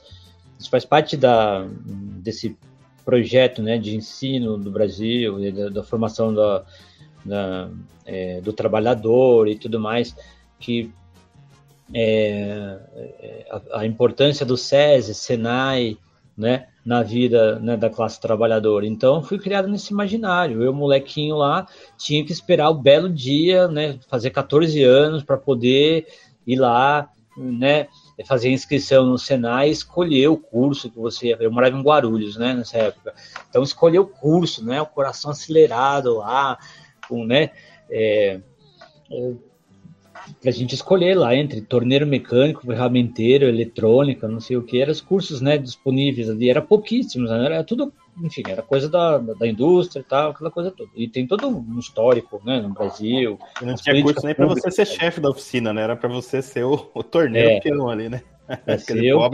[0.60, 1.68] isso faz parte da,
[2.22, 2.56] desse
[3.04, 6.64] projeto né, de ensino do Brasil, da, da formação da,
[7.26, 7.70] da
[8.06, 10.16] é, do trabalhador e tudo mais,
[10.60, 10.92] que
[11.94, 15.98] é, é a, a, importância do SESI, SENAI,
[16.38, 18.86] né, na vida né, da classe trabalhadora.
[18.86, 20.62] Então, fui criado nesse imaginário.
[20.62, 21.68] Eu, molequinho lá,
[21.98, 26.08] tinha que esperar o belo dia, né, fazer 14 anos para poder
[26.46, 27.88] ir lá, né,
[28.26, 31.36] fazer inscrição no Senai escolher o curso que você.
[31.40, 33.14] Eu morava em Guarulhos, né, nessa época.
[33.50, 36.58] Então, escolher o curso, né, o coração acelerado lá,
[37.08, 37.52] com, né,
[37.90, 38.40] é,
[40.42, 44.92] para a gente escolher lá entre torneiro mecânico, ferramenteiro, eletrônica, não sei o que, eram
[44.92, 47.46] os cursos né, disponíveis ali, era pouquíssimos, né?
[47.46, 50.90] era tudo, enfim, era coisa da, da indústria e tal, aquela coisa toda.
[50.96, 53.38] E tem todo um histórico né, no Brasil.
[53.62, 55.82] E não tinha curso nem para você ser chefe da oficina, né?
[55.82, 58.22] Era para você ser o, o torneiro é, peão ali, né?
[58.68, 59.30] É ser o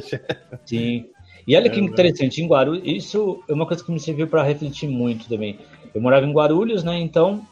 [0.00, 0.20] chefe.
[0.64, 1.06] Sim.
[1.46, 4.42] E olha que é interessante, em Guarulhos, isso é uma coisa que me serviu para
[4.42, 5.58] refletir muito também.
[5.94, 6.98] Eu morava em Guarulhos, né?
[6.98, 7.46] Então,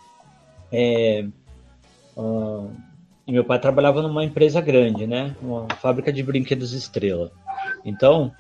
[0.73, 1.25] é,
[2.17, 2.71] Uh,
[3.27, 5.35] e meu pai trabalhava numa empresa grande, né?
[5.41, 7.33] Uma fábrica de brinquedos Estrela.
[7.85, 8.33] Então,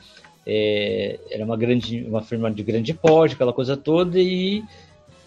[0.46, 4.62] é, era uma grande, uma firma de grande porte, aquela coisa toda, e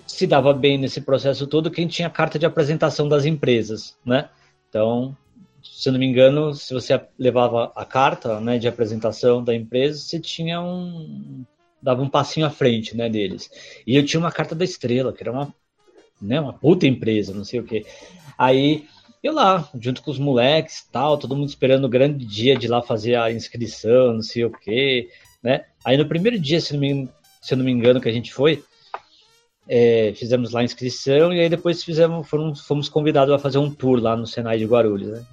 [0.05, 4.29] se dava bem nesse processo todo quem tinha carta de apresentação das empresas, né?
[4.69, 5.15] Então,
[5.63, 9.99] se eu não me engano, se você levava a carta, né, de apresentação da empresa,
[9.99, 11.43] você tinha um
[11.81, 13.49] dava um passinho à frente, né, deles.
[13.85, 15.53] E eu tinha uma carta da Estrela, que era uma,
[16.21, 17.85] né, uma puta empresa, não sei o quê.
[18.37, 18.85] Aí
[19.23, 22.81] eu lá, junto com os moleques tal, todo mundo esperando o grande dia de lá
[22.81, 25.09] fazer a inscrição, não sei o quê,
[25.41, 25.65] né?
[25.83, 27.09] Aí no primeiro dia, se não me,
[27.41, 28.63] se não me engano, que a gente foi,
[29.67, 33.69] é, fizemos lá a inscrição e aí depois fizemos, fomos, fomos convidados a fazer um
[33.69, 35.25] tour lá no Senai de Guarulhos, né?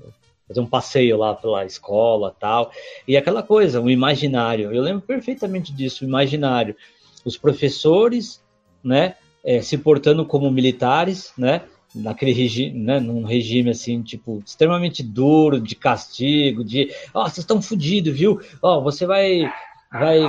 [0.49, 2.71] Fazer um passeio lá pela escola tal.
[3.09, 4.73] E aquela coisa, o imaginário.
[4.73, 6.77] Eu lembro perfeitamente disso, o imaginário.
[7.25, 8.43] Os professores,
[8.83, 9.15] né?
[9.43, 11.63] É, se portando como militares, né?
[11.95, 17.39] Naquele regime, né, num regime assim, tipo, extremamente duro, de castigo, de, ó, oh, vocês
[17.39, 18.41] estão fodidos, viu?
[18.61, 19.51] Ó, oh, você vai,
[19.93, 20.21] vai,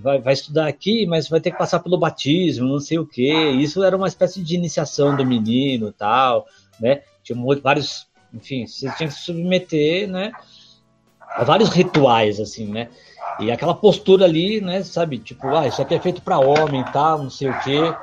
[0.00, 3.50] vai, vai estudar aqui, mas vai ter que passar pelo batismo, não sei o quê.
[3.58, 6.46] Isso era uma espécie de iniciação do menino tal,
[6.80, 7.02] né?
[7.22, 10.32] Tinha vários, enfim, você tinha que se submeter, né,
[11.34, 12.88] a vários rituais, assim, né?
[13.40, 17.18] E aquela postura ali, né, sabe, tipo, ah, isso aqui é feito para homem, tal,
[17.24, 17.94] não sei o quê.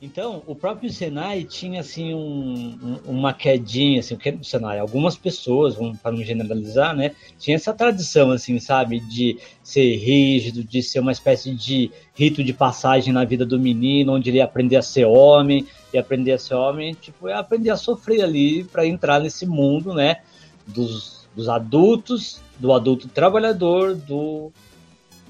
[0.00, 4.44] Então, o próprio Senai tinha assim um, um, uma quedinha, assim, o que é do
[4.44, 4.78] Senai?
[4.78, 10.84] Algumas pessoas, para não generalizar, né, tinha essa tradição, assim, sabe, de ser rígido, de
[10.84, 14.76] ser uma espécie de rito de passagem na vida do menino, onde ele ia aprender
[14.76, 18.86] a ser homem, e aprender a ser homem, tipo, é aprender a sofrer ali para
[18.86, 20.18] entrar nesse mundo, né,
[20.64, 24.52] dos, dos adultos, do adulto trabalhador, do,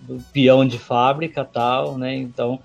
[0.03, 2.15] do peão de fábrica, tal, né?
[2.17, 2.59] Então,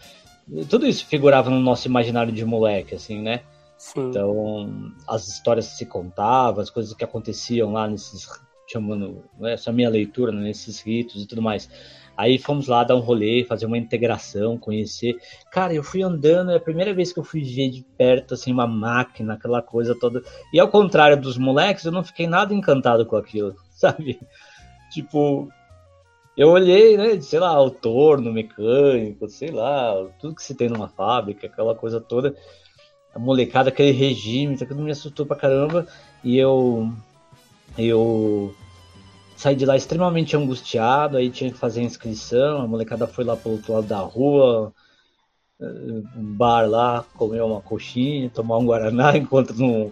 [0.69, 3.41] tudo isso figurava no nosso imaginário de moleque, assim, né?
[3.77, 4.09] Sim.
[4.09, 8.27] Então, as histórias que se contavam, as coisas que aconteciam lá nesses,
[8.67, 11.69] chamando, né, essa minha leitura, né, nesses ritos e tudo mais.
[12.15, 15.17] Aí fomos lá dar um rolê, fazer uma integração, conhecer.
[15.51, 18.51] Cara, eu fui andando, é a primeira vez que eu fui ver de perto, assim,
[18.51, 20.21] uma máquina, aquela coisa toda.
[20.53, 24.19] E ao contrário dos moleques, eu não fiquei nada encantado com aquilo, sabe?
[24.91, 25.49] Tipo,
[26.35, 30.87] eu olhei, né, sei lá, o torno mecânico, sei lá, tudo que se tem numa
[30.87, 32.35] fábrica, aquela coisa toda.
[33.13, 35.87] A molecada, aquele regime, aquilo me assustou pra caramba.
[36.23, 36.89] E eu.
[37.77, 38.53] Eu
[39.35, 43.35] saí de lá extremamente angustiado, aí tinha que fazer a inscrição, a molecada foi lá
[43.35, 44.73] pro outro lado da rua,
[45.59, 49.91] um bar lá, comer uma coxinha, tomar um guaraná enquanto não,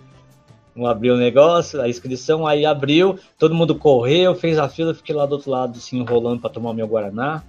[0.75, 5.13] não abriu o negócio, a inscrição aí abriu, todo mundo correu, fez a fila, fiquei
[5.13, 7.43] lá do outro lado assim enrolando para tomar o meu guaraná.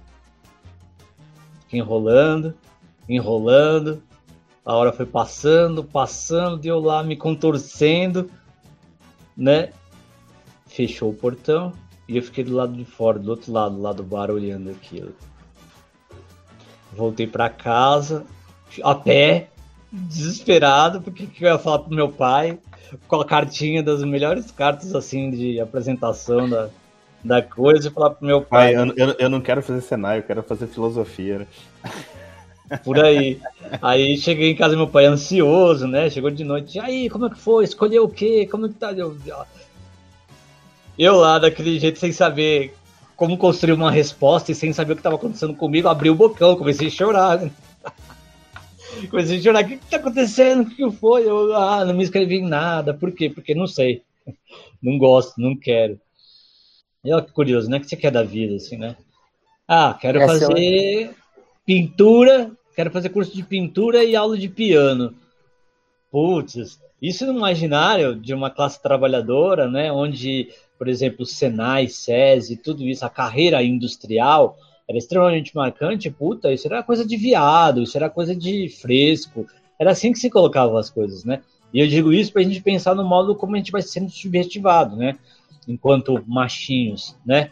[1.61, 2.53] Fiquei enrolando,
[3.07, 4.03] enrolando.
[4.65, 8.29] A hora foi passando, passando, deu lá me contorcendo,
[9.35, 9.71] né?
[10.67, 11.73] Fechou o portão.
[12.07, 15.13] E eu fiquei do lado de fora, do outro lado, lá do bar, olhando aquilo.
[16.91, 18.25] Voltei para casa,
[18.83, 19.49] a pé,
[19.93, 22.57] desesperado, porque eu ia falar pro meu pai,
[23.07, 26.69] com a cartinha das melhores cartas, assim, de apresentação da,
[27.23, 28.73] da coisa, e falar pro meu pai.
[28.73, 31.47] pai eu, eu, eu, não quero fazer cenário, eu quero fazer filosofia, né?
[32.83, 33.39] Por aí.
[33.83, 36.09] Aí cheguei em casa, meu pai ansioso, né?
[36.09, 36.77] Chegou de noite.
[36.77, 37.63] E aí, como é que foi?
[37.63, 38.47] Escolheu o quê?
[38.49, 38.91] Como é que tá?
[38.93, 39.15] Eu,
[40.97, 42.73] eu lá, daquele jeito, sem saber
[43.15, 46.55] como construir uma resposta e sem saber o que estava acontecendo comigo, abri o bocão,
[46.55, 47.41] comecei a chorar.
[47.41, 47.51] Né?
[49.09, 50.63] Comecei a chorar, o que está acontecendo?
[50.63, 51.27] O que foi?
[51.27, 52.93] Eu ah, não me inscrevi em nada.
[52.93, 53.29] Por quê?
[53.29, 54.01] Porque não sei.
[54.81, 55.97] Não gosto, não quero.
[57.05, 57.77] E olha que curioso, né?
[57.77, 58.97] O que você quer da vida, assim, né?
[59.65, 61.09] Ah, quero Essa fazer é...
[61.65, 65.15] pintura, quero fazer curso de pintura e aula de piano.
[66.11, 69.89] Putz, isso no imaginário de uma classe trabalhadora, né?
[69.89, 70.49] Onde
[70.83, 76.83] por exemplo, Senai, SESI, tudo isso, a carreira industrial era extremamente marcante, puta, isso era
[76.83, 79.45] coisa de viado, isso era coisa de fresco,
[79.79, 81.41] era assim que se colocavam as coisas, né?
[81.73, 84.09] E eu digo isso para a gente pensar no modo como a gente vai sendo
[84.09, 85.17] subjetivado, né?
[85.67, 87.51] Enquanto machinhos, né?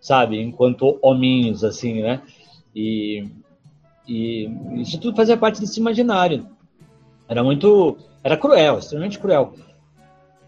[0.00, 0.40] Sabe?
[0.40, 2.20] Enquanto hominhos, assim, né?
[2.74, 3.26] E,
[4.06, 6.46] e isso tudo fazia parte desse imaginário.
[7.28, 7.96] Era muito.
[8.22, 9.54] Era cruel, extremamente cruel.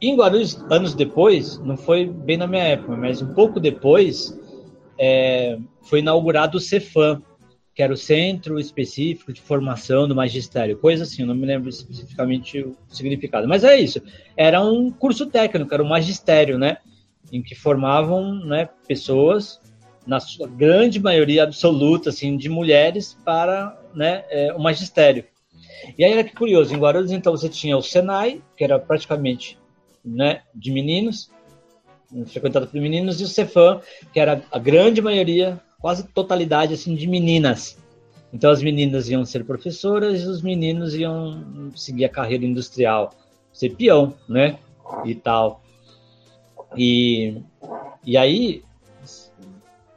[0.00, 4.38] Em Guarulhos, anos depois, não foi bem na minha época, mas um pouco depois,
[4.96, 7.22] é, foi inaugurado o Cefam,
[7.74, 12.61] que era o Centro Específico de Formação do Magistério, coisa assim, não me lembro especificamente
[12.61, 14.03] o significado, mas é isso.
[14.37, 16.79] Era um curso técnico, era o magistério, né?
[17.33, 19.61] Em que formavam né, pessoas,
[20.05, 25.24] na sua grande maioria absoluta, assim, de mulheres para né, é, o magistério.
[25.96, 29.57] E aí era que curioso, em Guarulhos, então, você tinha o Senai, que era praticamente
[30.05, 31.31] né, de meninos,
[32.27, 33.81] frequentado por meninos, e o Cefam,
[34.12, 37.78] que era a grande maioria, quase totalidade assim de meninas.
[38.32, 43.14] Então as meninas iam ser professoras e os meninos iam seguir a carreira industrial,
[43.52, 44.58] ser peão, né?
[45.04, 45.62] E tal.
[46.76, 47.40] E,
[48.04, 48.62] e aí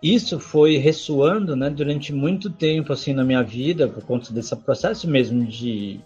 [0.01, 5.07] isso foi ressoando, né, durante muito tempo assim na minha vida por conta desse processo
[5.07, 5.99] mesmo de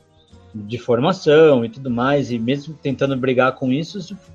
[0.56, 4.34] de formação e tudo mais, e mesmo tentando brigar com isso, isso foi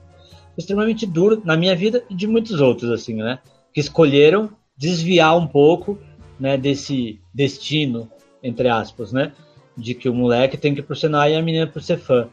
[0.59, 3.38] extremamente duro na minha vida e de muitos outros, assim, né?
[3.72, 4.50] Que escolheram
[4.81, 5.99] desviar um pouco,
[6.38, 8.11] né, desse destino,
[8.43, 9.33] entre aspas, né?
[9.77, 12.29] De que o moleque tem que ir pro Senai e a menina pro fã,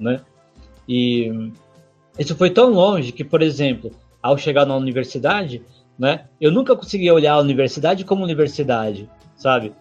[0.00, 0.20] né?
[0.88, 1.30] E
[2.18, 5.62] isso foi tão longe que, por exemplo, ao chegar na universidade,
[5.96, 6.24] né?
[6.40, 9.72] Eu nunca conseguia olhar a universidade como universidade, sabe?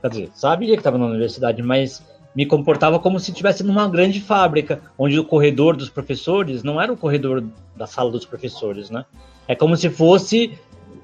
[0.00, 2.00] Quer dizer, sabia que estava na universidade, mas
[2.32, 6.92] me comportava como se estivesse numa grande fábrica, onde o corredor dos professores não era
[6.92, 7.44] o corredor
[7.74, 9.04] da sala dos professores, né?
[9.48, 10.56] É como se fosse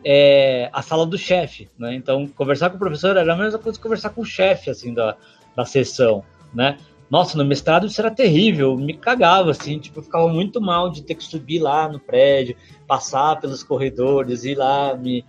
[0.05, 1.95] é, a sala do chefe, né?
[1.95, 4.93] Então, conversar com o professor era a mesma coisa que conversar com o chefe, assim,
[4.93, 5.17] da,
[5.57, 6.25] da sessão,
[6.55, 6.77] né?
[7.11, 11.03] Nossa, no mestrado isso era terrível, me cagava, assim, tipo, eu ficava muito mal de
[11.03, 15.25] ter que subir lá no prédio, passar pelos corredores, ir lá me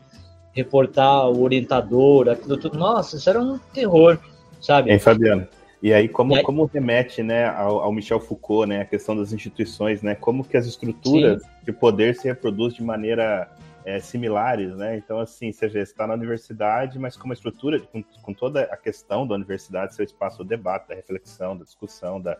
[0.53, 2.77] reportar o orientador, aquilo tudo.
[2.77, 4.17] Nossa, isso era um terror,
[4.61, 4.91] sabe?
[4.91, 5.45] Hein, Fabiano?
[5.81, 6.43] E aí, como, e aí...
[6.43, 10.55] como remete né, ao, ao, Michel Foucault, né, a questão das instituições, né, como que
[10.55, 11.49] as estruturas Sim.
[11.65, 13.51] de poder se reproduzem de maneira
[13.85, 14.97] é, similares, né?
[14.97, 19.27] Então, assim, você está na universidade, mas com uma estrutura, com, com toda a questão
[19.27, 22.37] da universidade, seu espaço do debate, da reflexão, da discussão, da,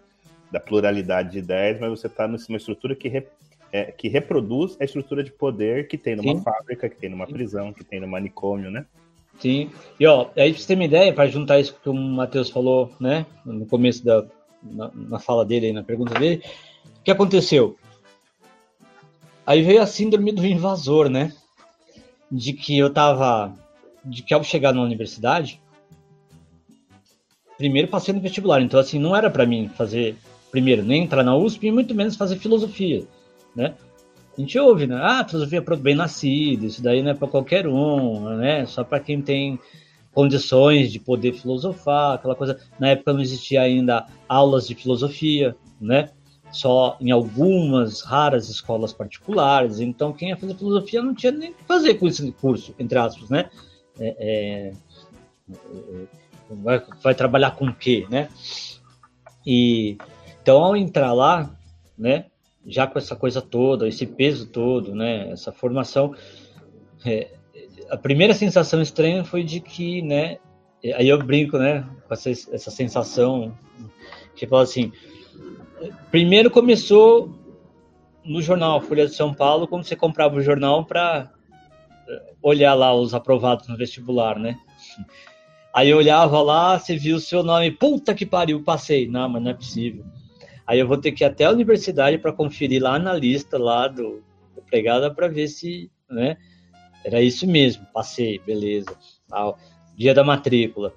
[0.52, 3.28] da pluralidade de ideias, mas você está numa estrutura que, re,
[3.72, 6.44] é, que reproduz a estrutura de poder que tem numa Sim.
[6.44, 8.86] fábrica, que tem numa prisão, que tem no manicômio, né?
[9.40, 9.72] Sim.
[10.00, 12.92] E ó, aí pra você ter uma ideia, para juntar isso que o Matheus falou,
[13.00, 14.26] né, no começo da
[14.64, 16.42] na, na fala dele, aí, na pergunta dele,
[17.00, 17.78] o que aconteceu?
[19.46, 21.34] Aí veio a síndrome do invasor, né?
[22.32, 23.54] De que eu tava.
[24.04, 25.62] De que ao chegar na universidade,
[27.58, 28.62] primeiro passei no vestibular.
[28.62, 30.16] Então, assim, não era para mim fazer,
[30.52, 33.06] primeiro, nem entrar na USP e muito menos fazer filosofia,
[33.56, 33.74] né?
[34.38, 35.00] A gente ouve, né?
[35.02, 38.66] Ah, filosofia para bem nascido, isso daí não é para qualquer um, né?
[38.66, 39.60] Só para quem tem
[40.14, 42.60] condições de poder filosofar, aquela coisa.
[42.80, 46.10] Na época não existia ainda aulas de filosofia, né?
[46.54, 49.82] Só em algumas raras escolas particulares.
[49.82, 53.30] Então, quem ia fazer filosofia não tinha nem que fazer com esse curso, entre aspas,
[53.30, 53.50] né?
[54.00, 54.74] É, é,
[55.50, 55.56] é
[56.50, 58.30] vai, vai, trabalhar com o quê, né?
[59.46, 59.98] E
[60.42, 61.50] então, ao entrar lá,
[61.98, 62.26] né?
[62.66, 66.16] já com essa coisa toda, esse peso todo, né, essa formação,
[67.06, 67.32] é,
[67.90, 70.38] a primeira sensação estranha foi de que, né,
[70.96, 73.56] aí eu brinco, né, com essa, essa sensação,
[74.36, 74.92] tipo assim,
[76.12, 77.34] primeiro começou
[78.24, 81.32] no jornal Folha de São Paulo, como você comprava o jornal para
[82.08, 84.58] é, olhar lá os aprovados no vestibular, né?
[85.74, 89.08] Aí eu olhava lá, você viu o seu nome, puta que pariu, passei.
[89.08, 90.06] Não, mas não é possível.
[90.68, 93.88] Aí eu vou ter que ir até a universidade para conferir lá na lista lá
[93.88, 94.24] do,
[94.56, 96.38] do para ver se, né?
[97.04, 98.96] Era isso mesmo, passei, beleza.
[99.98, 100.94] Dia da matrícula.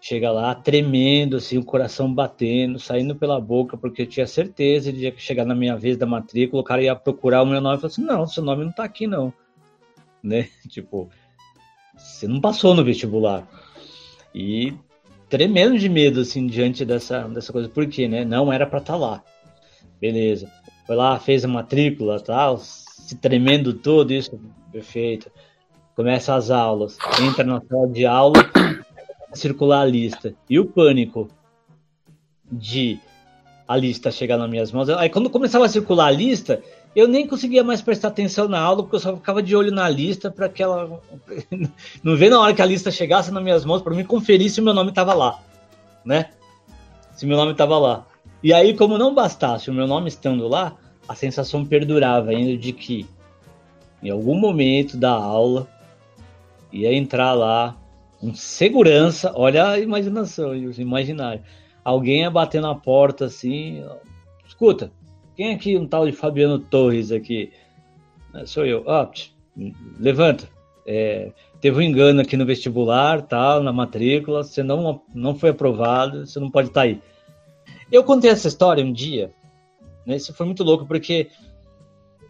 [0.00, 5.10] Chega lá tremendo, assim, o coração batendo, saindo pela boca, porque eu tinha certeza de
[5.10, 7.80] que chegar na minha vez da matrícula, o cara ia procurar o meu nome e
[7.80, 9.32] falar assim: não, seu nome não tá aqui, não.
[10.20, 10.48] Né?
[10.68, 11.08] Tipo,
[11.96, 13.48] você não passou no vestibular.
[14.34, 14.74] E
[15.28, 17.68] tremendo de medo, assim, diante dessa, dessa coisa.
[17.68, 18.24] Por quê, né?
[18.24, 19.22] Não era para estar tá lá.
[20.00, 20.50] Beleza.
[20.86, 24.40] Foi lá, fez a matrícula, tal, se tremendo todo, isso,
[24.72, 25.30] perfeito.
[25.94, 28.38] Começa as aulas, entra na sala de aula,
[29.32, 30.34] circular a lista.
[30.48, 31.28] E o pânico
[32.50, 32.98] de
[33.66, 34.88] a lista chegar nas minhas mãos.
[34.88, 36.62] Aí quando começava a circular a lista,
[36.96, 39.88] eu nem conseguia mais prestar atenção na aula, porque eu só ficava de olho na
[39.88, 41.00] lista para que ela.
[42.02, 44.60] Não vê na hora que a lista chegasse nas minhas mãos para mim conferir se
[44.60, 45.38] o meu nome estava lá,
[46.04, 46.30] né?
[47.14, 48.06] Se meu nome estava lá.
[48.42, 50.76] E aí, como não bastasse o meu nome estando lá,
[51.08, 53.04] a sensação perdurava ainda de que
[54.02, 55.66] em algum momento da aula
[56.72, 57.76] ia entrar lá
[58.22, 61.42] um segurança, olha a imaginação, o imaginário.
[61.84, 63.84] Alguém ia bater na porta assim,
[64.46, 64.90] escuta,
[65.36, 67.52] quem é aqui um tal de Fabiano Torres aqui?
[68.34, 68.84] Ah, sou eu.
[68.90, 69.10] Ah,
[69.98, 70.48] levanta.
[70.84, 76.26] É, teve um engano aqui no vestibular, tal, na matrícula, você não, não foi aprovado,
[76.26, 77.00] você não pode estar tá aí.
[77.92, 79.30] Eu contei essa história um dia,
[80.06, 81.28] né, isso foi muito louco, porque é,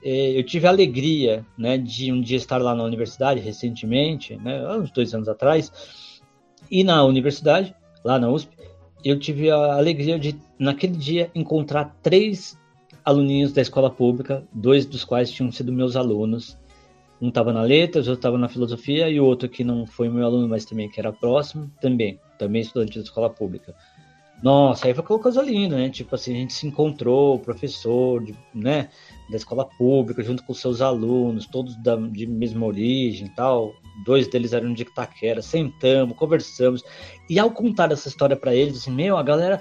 [0.02, 4.90] eu tive a alegria né, de um dia estar lá na universidade, recentemente, né, uns
[4.90, 5.72] dois anos atrás,
[6.70, 7.74] e na universidade,
[8.04, 8.50] lá na USP,
[9.04, 12.58] eu tive a alegria de, naquele dia, encontrar três
[13.04, 16.58] aluninhos da escola pública, dois dos quais tinham sido meus alunos.
[17.20, 20.24] Um estava na letras, outro estava na filosofia, e o outro que não foi meu
[20.24, 23.74] aluno, mas também que era próximo, também, também estudante da escola pública.
[24.42, 25.90] Nossa, aí foi aquela coisa linda, né?
[25.90, 28.88] Tipo assim, a gente se encontrou, o professor, de, né,
[29.28, 33.74] da escola pública, junto com seus alunos, todos da, de mesma origem tal.
[34.04, 36.84] Dois deles eram de Itaquera, sentamos, conversamos.
[37.28, 39.60] E ao contar essa história para eles, assim, meu, a galera,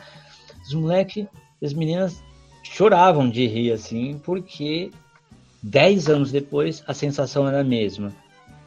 [0.64, 1.26] os moleques,
[1.62, 2.24] as meninas
[2.62, 4.92] choravam de rir, assim, porque
[5.64, 8.14] dez anos depois a sensação era a mesma.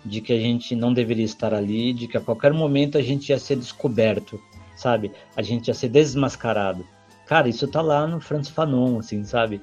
[0.05, 3.29] De que a gente não deveria estar ali, de que a qualquer momento a gente
[3.29, 4.41] ia ser descoberto,
[4.81, 5.12] sabe?
[5.37, 6.87] A gente ia ser desmascarado.
[7.26, 9.61] Cara, isso tá lá no Franz Fanon, assim, sabe?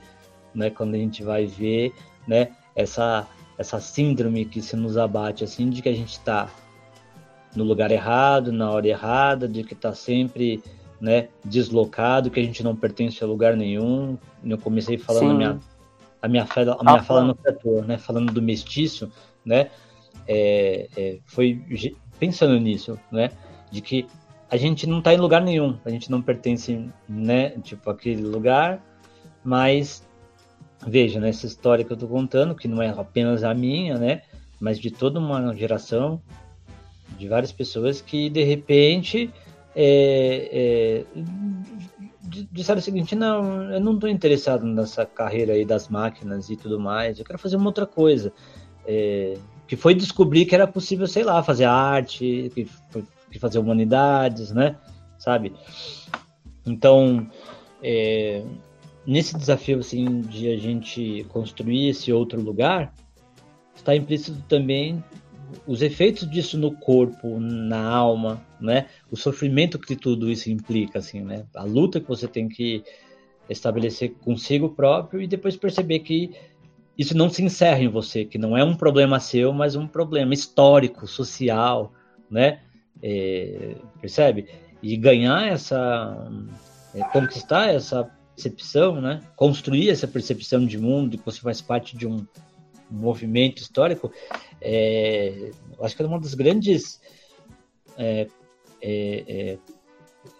[0.54, 0.70] Né?
[0.70, 1.94] Quando a gente vai ver,
[2.28, 2.50] né?
[2.76, 6.50] Essa, essa síndrome que se nos abate, assim, de que a gente tá
[7.56, 10.62] no lugar errado, na hora errada, de que tá sempre
[11.02, 14.18] né, deslocado, que a gente não pertence a lugar nenhum.
[14.44, 15.60] Eu comecei falando a minha,
[16.22, 19.12] a minha fala, a minha ah, fala no setor, né, falando do mestiço,
[19.44, 19.70] né,
[20.28, 21.62] é, é, foi
[22.20, 23.32] pensando nisso, né,
[23.72, 24.08] de que
[24.50, 28.82] a gente não está em lugar nenhum, a gente não pertence, né, tipo aquele lugar,
[29.44, 30.06] mas
[30.86, 34.22] veja, nessa né, história que eu estou contando, que não é apenas a minha, né,
[34.60, 36.22] mas de toda uma geração
[37.18, 39.30] de várias pessoas que de repente
[39.76, 41.22] é, é,
[42.52, 46.80] disseram o seguinte: não, eu não estou interessado nessa carreira aí das máquinas e tudo
[46.80, 48.32] mais, eu quero fazer uma outra coisa.
[48.86, 49.38] É,
[49.68, 52.68] que foi descobrir que era possível, sei lá, fazer arte, que,
[53.32, 54.78] que fazer humanidades, né?
[55.18, 55.54] Sabe?
[56.66, 57.28] Então,
[57.82, 58.44] é,
[59.06, 62.94] nesse desafio assim de a gente construir esse outro lugar,
[63.76, 65.04] está implícito também
[65.66, 68.88] os efeitos disso no corpo, na alma, né?
[69.10, 71.46] O sofrimento que tudo isso implica, assim, né?
[71.56, 72.84] A luta que você tem que
[73.50, 76.32] estabelecer consigo próprio e depois perceber que
[76.98, 80.34] isso não se encerra em você, que não é um problema seu, mas um problema
[80.34, 81.94] histórico, social,
[82.30, 82.62] né?
[83.02, 84.48] É, percebe?
[84.82, 86.30] E ganhar essa,
[86.94, 89.22] é, conquistar essa percepção, né?
[89.36, 92.26] Construir essa percepção de mundo, que você faz parte de um
[92.90, 94.12] movimento histórico,
[94.62, 97.02] é, acho que é uma das grandes
[97.98, 98.28] é,
[98.82, 99.58] é,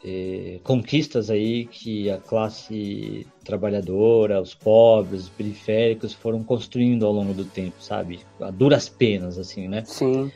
[0.04, 7.34] é, conquistas aí que a classe trabalhadora, os pobres, os periféricos foram construindo ao longo
[7.34, 8.20] do tempo, sabe?
[8.40, 9.84] A duras penas, assim, né?
[9.86, 10.32] Sim.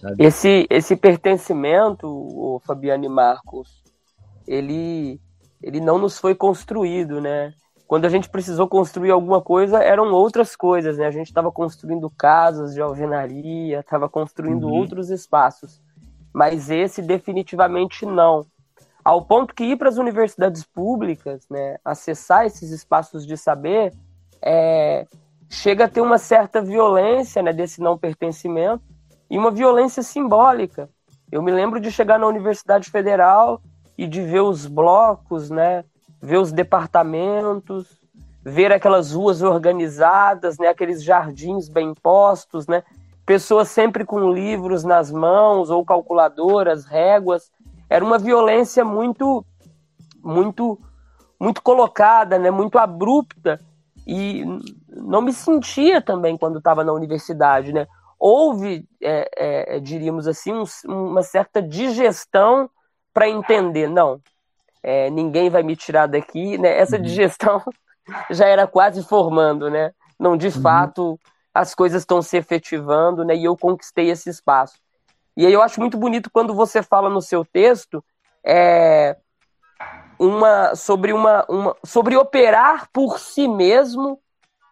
[0.00, 0.24] Sabe?
[0.24, 3.82] Esse, esse pertencimento, o Fabiano e Marcos,
[4.46, 5.20] ele,
[5.62, 7.52] ele não nos foi construído, né?
[7.86, 11.06] Quando a gente precisou construir alguma coisa, eram outras coisas, né?
[11.06, 14.72] A gente estava construindo casas de alvenaria, estava construindo uhum.
[14.72, 15.82] outros espaços.
[16.32, 18.46] Mas esse definitivamente não.
[19.04, 23.92] Ao ponto que ir para as universidades públicas, né, acessar esses espaços de saber,
[24.40, 25.06] é,
[25.48, 28.89] chega a ter uma certa violência né, desse não pertencimento
[29.30, 30.90] e uma violência simbólica.
[31.30, 33.62] Eu me lembro de chegar na Universidade Federal
[33.96, 35.84] e de ver os blocos, né,
[36.20, 37.86] ver os departamentos,
[38.42, 42.82] ver aquelas ruas organizadas, né, aqueles jardins bem postos, né,
[43.24, 47.50] pessoas sempre com livros nas mãos ou calculadoras, réguas.
[47.88, 49.44] Era uma violência muito,
[50.22, 50.76] muito,
[51.38, 53.60] muito colocada, né, muito abrupta
[54.04, 54.44] e
[54.88, 57.86] não me sentia também quando estava na universidade, né?
[58.20, 62.68] Houve, é, é, diríamos assim, um, uma certa digestão
[63.14, 64.20] para entender, não,
[64.82, 66.76] é, ninguém vai me tirar daqui, né?
[66.78, 67.02] Essa uhum.
[67.02, 67.62] digestão
[68.30, 69.92] já era quase formando, né?
[70.18, 70.62] Não, de uhum.
[70.62, 71.20] fato,
[71.54, 73.34] as coisas estão se efetivando, né?
[73.34, 74.78] E eu conquistei esse espaço.
[75.36, 78.04] E aí eu acho muito bonito quando você fala no seu texto
[78.44, 79.16] é,
[80.18, 84.20] uma, sobre, uma, uma, sobre operar por si mesmo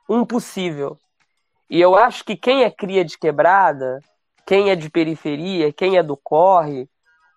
[0.08, 0.98] um possível.
[1.70, 4.00] E eu acho que quem é cria de quebrada,
[4.46, 6.88] quem é de periferia, quem é do corre,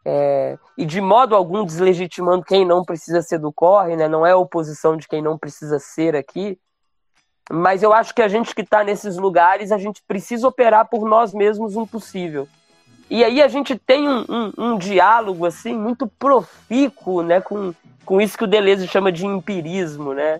[0.05, 4.07] é, e de modo algum deslegitimando quem não precisa ser do corre, né?
[4.07, 6.57] não é oposição de quem não precisa ser aqui,
[7.51, 11.07] mas eu acho que a gente que está nesses lugares, a gente precisa operar por
[11.07, 12.47] nós mesmos um possível.
[13.09, 17.41] E aí a gente tem um, um, um diálogo assim muito profícuo né?
[17.41, 17.73] com,
[18.05, 20.39] com isso que o Deleuze chama de empirismo, né?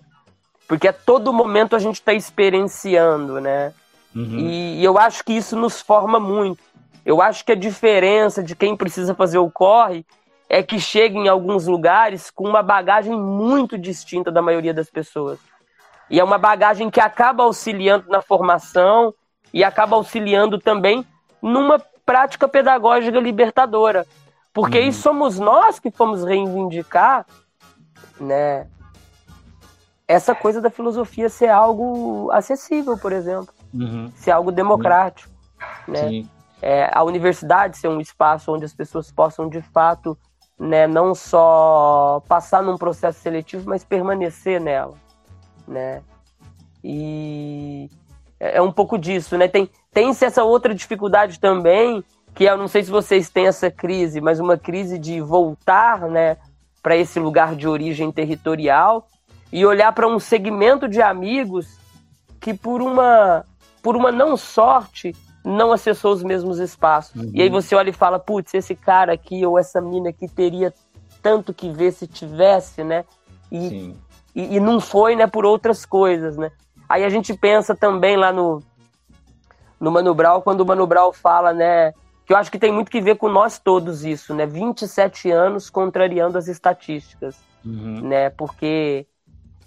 [0.71, 3.73] porque a todo momento a gente está experienciando, né?
[4.16, 4.39] Uhum.
[4.39, 6.62] E, e eu acho que isso nos forma muito.
[7.05, 10.05] Eu acho que a diferença de quem precisa fazer o corre
[10.47, 15.39] é que chega em alguns lugares com uma bagagem muito distinta da maioria das pessoas.
[16.09, 19.14] E é uma bagagem que acaba auxiliando na formação
[19.53, 21.05] e acaba auxiliando também
[21.41, 24.05] numa prática pedagógica libertadora.
[24.53, 24.84] Porque uhum.
[24.84, 27.26] aí somos nós que fomos reivindicar
[28.20, 28.68] né,
[30.05, 33.53] essa coisa da filosofia ser algo acessível, por exemplo.
[33.74, 34.11] Uhum.
[34.15, 35.32] Ser algo democrático.
[35.88, 35.93] Uhum.
[35.93, 36.09] Né?
[36.09, 36.30] Sim
[36.61, 40.17] é, a universidade ser um espaço onde as pessoas possam de fato
[40.59, 44.93] né, não só passar num processo seletivo, mas permanecer nela,
[45.67, 46.03] né?
[46.84, 47.89] E
[48.39, 49.47] é, é um pouco disso, né?
[49.47, 52.03] Tem tem essa outra dificuldade também,
[52.36, 56.38] que eu não sei se vocês têm essa crise, mas uma crise de voltar, né,
[56.82, 59.07] para esse lugar de origem territorial
[59.51, 61.78] e olhar para um segmento de amigos
[62.39, 63.45] que por uma
[63.82, 67.21] por uma não sorte não acessou os mesmos espaços.
[67.21, 67.32] Uhum.
[67.34, 70.73] E aí você olha e fala, putz, esse cara aqui ou essa mina aqui teria
[71.21, 73.05] tanto que ver se tivesse, né?
[73.51, 73.93] E,
[74.36, 76.51] e, e, não foi, né, por outras coisas, né?
[76.88, 78.61] Aí a gente pensa também lá no,
[79.79, 81.91] no Mano Brown, quando o Mano Brown fala, né,
[82.25, 84.45] que eu acho que tem muito que ver com nós todos isso, né?
[84.45, 88.01] 27 anos contrariando as estatísticas, uhum.
[88.01, 88.29] né?
[88.29, 89.05] Porque,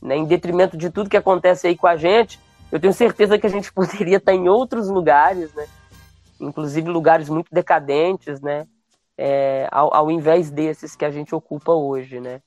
[0.01, 2.41] né, em detrimento de tudo que acontece aí com a gente,
[2.75, 5.67] eu tenho certeza que a gente poderia estar em outros lugares, né?
[6.41, 8.67] Inclusive lugares muito decadentes, né?
[9.17, 12.41] É, ao, ao, invés desses que a gente ocupa hoje, né?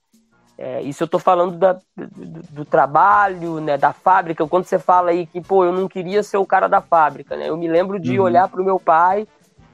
[0.57, 4.45] É, isso eu estou falando da, do, do, trabalho, né, da fábrica.
[4.47, 7.47] Quando você fala aí que, pô, eu não queria ser o cara da fábrica, né?
[7.47, 8.25] Eu me lembro de uhum.
[8.25, 9.25] olhar para o meu pai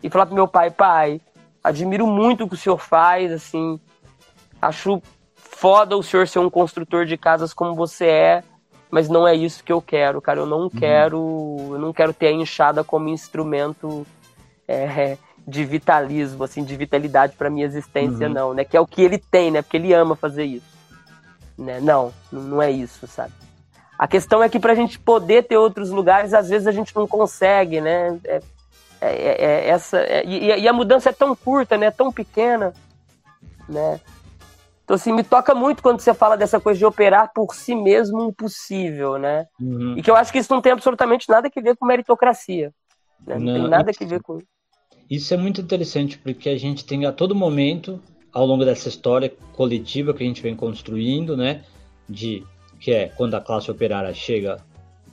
[0.03, 1.21] e falar para meu pai, pai,
[1.63, 3.79] admiro muito o que o senhor faz, assim,
[4.61, 5.01] acho
[5.35, 8.43] foda o senhor ser um construtor de casas como você é,
[8.93, 10.39] mas não é isso que eu quero, cara.
[10.39, 10.69] Eu não uhum.
[10.69, 14.05] quero, eu não quero ter a enxada como instrumento
[14.67, 15.17] é,
[15.47, 18.33] de vitalismo, assim, de vitalidade para minha existência, uhum.
[18.33, 18.63] não, né?
[18.63, 19.63] Que é o que ele tem, né?
[19.63, 20.77] Porque ele ama fazer isso,
[21.57, 21.79] né?
[21.81, 23.33] Não, não é isso, sabe?
[23.97, 26.95] A questão é que para a gente poder ter outros lugares, às vezes a gente
[26.95, 28.19] não consegue, né?
[28.23, 28.41] É,
[29.01, 31.89] é, é, é essa é, e, e, a mudança é tão curta, né?
[31.89, 32.71] Tão pequena,
[33.67, 33.99] né?
[34.83, 38.25] Então, assim, me toca muito quando você fala dessa coisa de operar por si mesmo
[38.25, 39.47] impossível, né?
[39.59, 39.97] Uhum.
[39.97, 42.73] E que eu acho que isso não tem absolutamente nada a ver com meritocracia.
[43.25, 43.35] Né?
[43.35, 44.39] Não, não, tem nada a ver com
[45.09, 45.33] isso.
[45.33, 48.01] é muito interessante, porque a gente tem a todo momento,
[48.33, 51.63] ao longo dessa história coletiva que a gente vem construindo, né?
[52.09, 52.43] De
[52.81, 54.61] que é quando a classe operária chega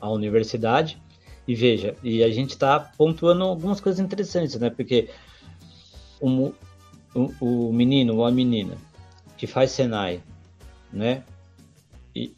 [0.00, 1.00] à universidade.
[1.46, 4.68] E veja, e a gente está pontuando algumas coisas interessantes, né?
[4.68, 5.08] Porque
[6.20, 6.52] o,
[7.14, 8.76] o, o menino ou a menina
[9.40, 10.22] que faz Senai,
[10.92, 11.24] né?
[12.14, 12.34] E,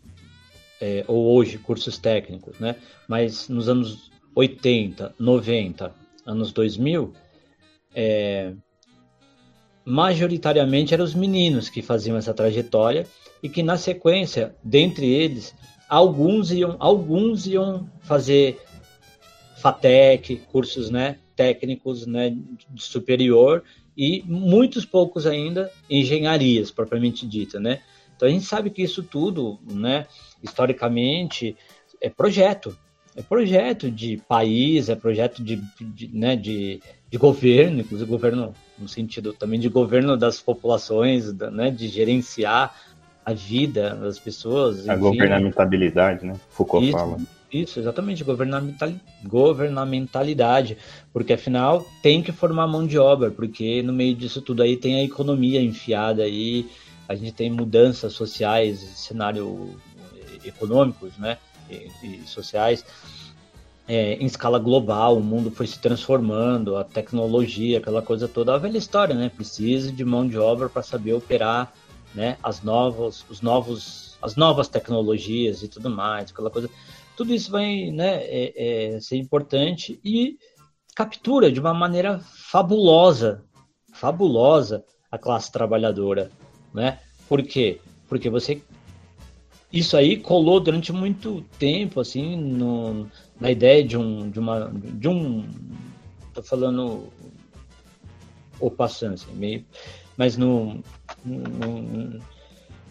[0.81, 2.77] é, ou hoje, cursos técnicos, né?
[3.09, 5.93] Mas nos anos 80, 90,
[6.25, 7.13] anos 2000,
[7.93, 8.53] é,
[9.85, 13.05] majoritariamente eram os meninos que faziam essa trajetória
[13.43, 15.57] e que na sequência, dentre eles,
[15.89, 18.63] alguns iam, alguns iam fazer
[19.57, 22.31] FATEC, cursos né, técnicos né,
[22.71, 23.65] de superior
[23.97, 27.81] e muitos poucos ainda engenharias propriamente dita, né?
[28.17, 30.07] Então a gente sabe que isso tudo, né,
[30.43, 31.57] historicamente
[32.01, 32.77] é projeto,
[33.17, 36.81] é projeto de país, é projeto de, de, né, de,
[37.11, 42.75] de governo, inclusive governo no sentido também de governo das populações, né, de gerenciar
[43.25, 44.89] a vida das pessoas.
[44.89, 45.03] A enfim.
[45.03, 46.35] governamentabilidade, né?
[46.49, 47.19] Foucault isso, fala.
[47.53, 48.91] Isso, exatamente, governamental,
[49.25, 50.79] governamentalidade,
[51.13, 54.97] porque afinal tem que formar mão de obra, porque no meio disso tudo aí tem
[54.97, 56.67] a economia enfiada aí,
[57.07, 59.77] a gente tem mudanças sociais, cenário
[60.43, 61.37] econômicos, né,
[61.71, 62.87] e, e sociais,
[63.87, 68.59] é, em escala global, o mundo foi se transformando, a tecnologia, aquela coisa toda, a
[68.59, 71.71] velha história, né, precisa de mão de obra para saber operar,
[72.15, 76.71] né, as novas, os novos, as novas tecnologias e tudo mais, aquela coisa
[77.17, 80.39] tudo isso vai né, é, é, ser importante e
[80.95, 83.45] captura de uma maneira fabulosa,
[83.93, 86.31] fabulosa a classe trabalhadora,
[86.73, 86.99] né?
[87.29, 87.81] Por quê?
[88.09, 88.63] Porque você
[89.73, 93.09] isso aí colou durante muito tempo assim no,
[93.41, 95.49] na ideia de um de uma de um
[96.35, 97.09] tô falando
[98.61, 99.65] ou passando assim, meio
[100.17, 100.83] mas no,
[101.25, 102.21] no,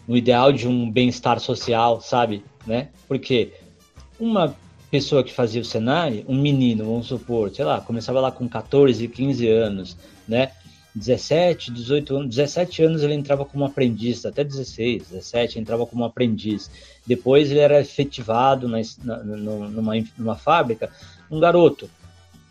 [0.06, 2.90] no ideal de um bem-estar social, sabe, né?
[3.06, 3.52] Porque
[4.18, 4.54] uma
[4.90, 9.08] pessoa que fazia o cenário, um menino, vamos supor, sei lá, começava lá com 14,
[9.08, 9.96] 15 anos,
[10.28, 10.52] né?
[10.94, 16.70] 17, 18 anos, 17 anos ele entrava como aprendiz, até 16, 17 entrava como aprendiz.
[17.06, 20.90] Depois ele era efetivado na, na, numa, numa fábrica,
[21.30, 21.88] um garoto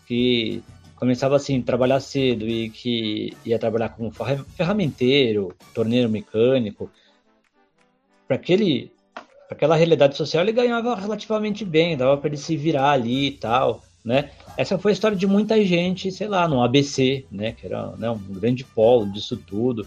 [0.06, 0.60] que
[0.96, 4.12] começava assim, trabalhar cedo e que ia trabalhar como
[4.56, 6.90] ferramenteiro, torneiro mecânico.
[8.26, 8.91] Para aquele
[9.52, 13.82] aquela realidade social ele ganhava relativamente bem, dava para ele se virar ali e tal,
[14.04, 14.30] né?
[14.56, 17.52] Essa foi a história de muita gente, sei lá, no ABC, né?
[17.52, 19.86] Que era né, um grande polo disso tudo.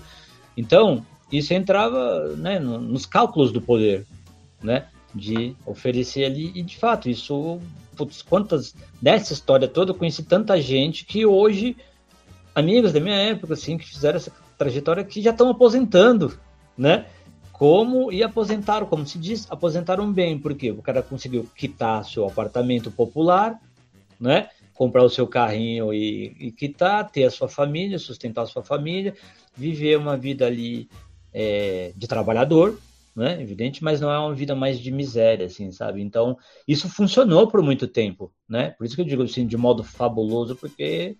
[0.56, 4.06] Então, isso entrava né, nos cálculos do poder,
[4.64, 4.86] né?
[5.14, 7.60] De oferecer ali, e de fato, isso,
[7.96, 11.76] putz, quantas, dessa história toda, eu conheci tanta gente que hoje,
[12.54, 16.38] amigos da minha época, assim, que fizeram essa trajetória que já estão aposentando,
[16.78, 17.06] né?
[17.58, 22.92] Como e aposentaram, como se diz, aposentaram bem, porque o cara conseguiu quitar seu apartamento
[22.92, 23.58] popular,
[24.20, 24.50] né?
[24.74, 29.16] Comprar o seu carrinho e, e quitar, ter a sua família, sustentar a sua família,
[29.56, 30.90] viver uma vida ali
[31.34, 32.78] é, de trabalhador,
[33.16, 33.42] né?
[33.42, 36.02] Evidente, mas não é uma vida mais de miséria, assim, sabe?
[36.02, 36.38] Então,
[36.68, 38.72] isso funcionou por muito tempo, né?
[38.72, 41.16] Por isso que eu digo assim, de modo fabuloso, porque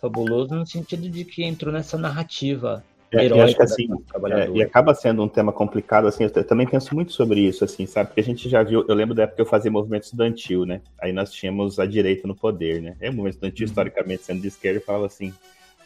[0.00, 2.84] fabuloso no sentido de que entrou nessa narrativa
[3.18, 3.88] é, eu acho que assim,
[4.30, 7.86] é, e acaba sendo um tema complicado, assim, eu também penso muito sobre isso, assim,
[7.86, 8.08] sabe?
[8.08, 10.80] Porque a gente já viu, eu lembro da época que eu fazia movimento estudantil, né?
[11.00, 12.96] Aí nós tínhamos a direita no poder, né?
[13.00, 13.70] É, o movimento estudantil, uhum.
[13.70, 15.32] historicamente, sendo de esquerda, falava assim,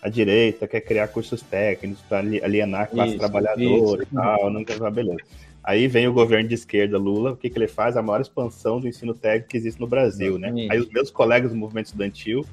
[0.01, 4.13] a direita quer criar cursos técnicos para alienar a classe isso, trabalhadora isso.
[4.13, 5.23] e tal, nunca vai, beleza.
[5.63, 7.97] Aí vem o governo de esquerda, Lula, o que, que ele faz?
[7.97, 10.51] A maior expansão do ensino técnico que existe no Brasil, né?
[10.71, 12.47] Aí os meus colegas do movimento estudantil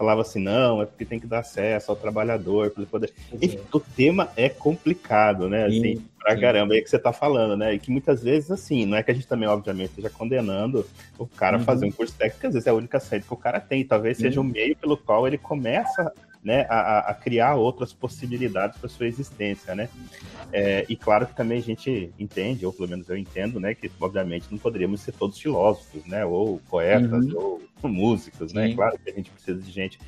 [0.00, 3.12] falava assim, não, é porque tem que dar acesso ao trabalhador para poder.
[3.34, 5.66] Enfim, o tema é complicado, né?
[5.66, 6.40] Assim, sim, pra sim.
[6.40, 7.74] caramba, é que você tá falando, né?
[7.74, 10.86] E que muitas vezes, assim, não é que a gente também, obviamente, esteja condenando
[11.18, 11.64] o cara uhum.
[11.64, 14.16] fazer um curso técnico, às vezes é a única saída que o cara tem, talvez
[14.16, 14.22] uhum.
[14.22, 16.10] seja o meio pelo qual ele começa
[16.42, 19.90] né, a, a, criar outras possibilidades para sua existência, né?
[20.50, 23.90] É, e claro que também a gente entende, ou pelo menos eu entendo, né, que
[24.00, 27.38] obviamente não poderíamos ser todos filósofos, né, ou poetas, uhum.
[27.38, 28.68] ou músicos, né?
[28.68, 28.74] Sim.
[28.74, 29.98] Claro que a gente precisa de gente,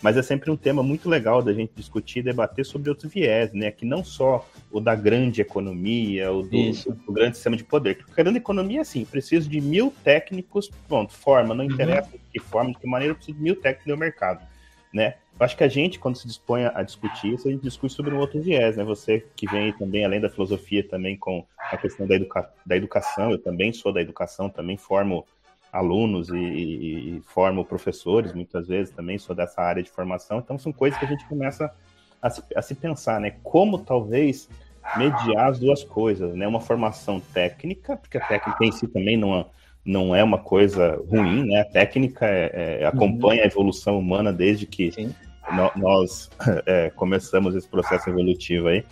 [0.00, 3.70] mas é sempre um tema muito legal da gente discutir debater sobre outros viés, né?
[3.70, 7.98] Que não só o da grande economia, o do, do, do grande sistema de poder.
[7.98, 11.70] Porque a grande economia, assim, preciso de mil técnicos, pronto, forma, não uhum.
[11.70, 12.18] interessa uhum.
[12.18, 14.44] de que forma, de que maneira, eu preciso de mil técnicos no mercado
[14.92, 15.14] né?
[15.42, 18.18] Acho que a gente, quando se dispõe a discutir isso, a gente discute sobre um
[18.18, 18.84] outro viés, né?
[18.84, 23.30] Você que vem também, além da filosofia, também com a questão da, educa da educação,
[23.30, 25.26] eu também sou da educação, também formo
[25.72, 30.58] alunos e, e, e, formo professores, muitas vezes também sou dessa área de formação, então
[30.58, 31.72] são coisas que a gente começa
[32.20, 33.34] a se, a se pensar, né?
[33.42, 34.48] Como talvez
[34.96, 36.46] mediar as duas coisas, né?
[36.46, 39.46] Uma formação técnica, porque a técnica em si também não,
[39.84, 41.62] não é uma coisa ruim, né?
[41.62, 45.31] A técnica é, é, acompanha a evolução humana desde que no,
[45.76, 46.30] nós
[46.66, 48.84] é, começamos esse processo evolutivo aí.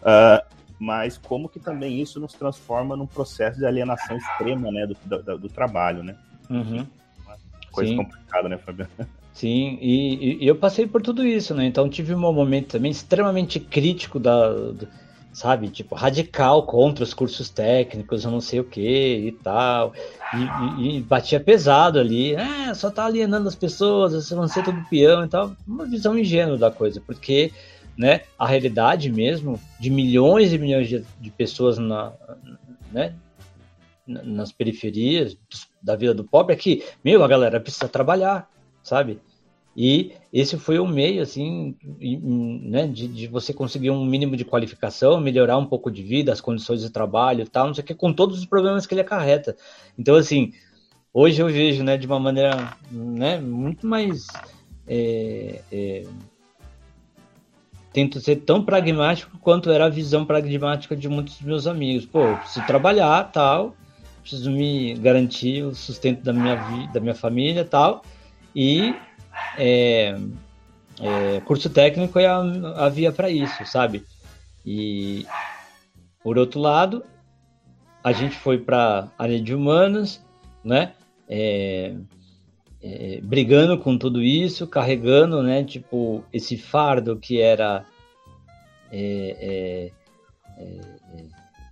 [0.00, 5.22] Uh, mas como que também isso nos transforma num processo de alienação extrema, né, do,
[5.22, 6.16] do, do trabalho, né?
[6.50, 6.84] Uhum.
[7.70, 7.96] Coisa Sim.
[7.96, 8.90] complicada, né, Fabiano?
[9.32, 11.64] Sim, e, e, eu passei por tudo isso, né?
[11.64, 14.88] Então tive um momento também extremamente crítico da, do,
[15.32, 19.94] sabe, tipo, radical contra os cursos técnicos, eu não sei o que e tal.
[20.34, 24.62] E, e, e, batia pesado ali, é, só tá alienando as pessoas, você vão ser
[24.62, 25.56] todo peão e tal.
[25.66, 27.50] Uma visão ingênua da coisa, porque
[27.96, 32.12] né, a realidade mesmo de milhões e milhões de, de pessoas na,
[32.90, 33.14] né,
[34.06, 35.36] nas periferias
[35.82, 38.48] da vida do pobre é que, meu, a galera precisa trabalhar,
[38.82, 39.18] sabe?
[39.76, 41.74] E esse foi o meio, assim,
[42.62, 46.42] né, de, de, você conseguir um mínimo de qualificação, melhorar um pouco de vida, as
[46.42, 49.00] condições de trabalho e tal, não sei o que, com todos os problemas que ele
[49.00, 49.56] acarreta.
[49.98, 50.52] Então, assim,
[51.12, 54.26] hoje eu vejo, né, de uma maneira, né, muito mais...
[54.86, 56.04] É, é,
[57.92, 62.06] tento ser tão pragmático quanto era a visão pragmática de muitos dos meus amigos.
[62.06, 63.76] Pô, preciso trabalhar, tal,
[64.22, 68.02] preciso me garantir o sustento da minha vida, da minha família, tal,
[68.56, 68.94] e
[69.58, 70.16] é,
[71.00, 72.38] é, curso técnico é a,
[72.76, 74.04] a via para isso, sabe?
[74.64, 75.26] E
[76.22, 77.04] por outro lado,
[78.02, 80.24] a gente foi para área de humanas,
[80.64, 80.92] né?
[81.28, 81.94] É,
[82.82, 85.64] é, brigando com tudo isso, carregando, né?
[85.64, 87.84] Tipo esse fardo que era
[88.90, 89.90] é,
[90.58, 90.80] é, é,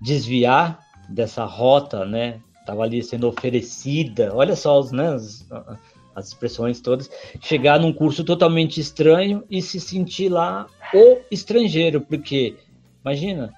[0.01, 2.41] desviar dessa rota, né?
[2.65, 4.35] Tava ali sendo oferecida.
[4.35, 5.15] Olha só os, né?
[5.15, 5.47] As,
[6.21, 7.11] as expressões todas,
[7.41, 12.57] chegar num curso totalmente estranho e se sentir lá o estrangeiro, porque
[13.05, 13.53] imagina,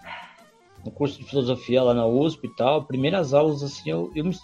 [0.85, 4.37] no curso de filosofia lá na USP e tal, primeiras aulas assim, eu, eu, me,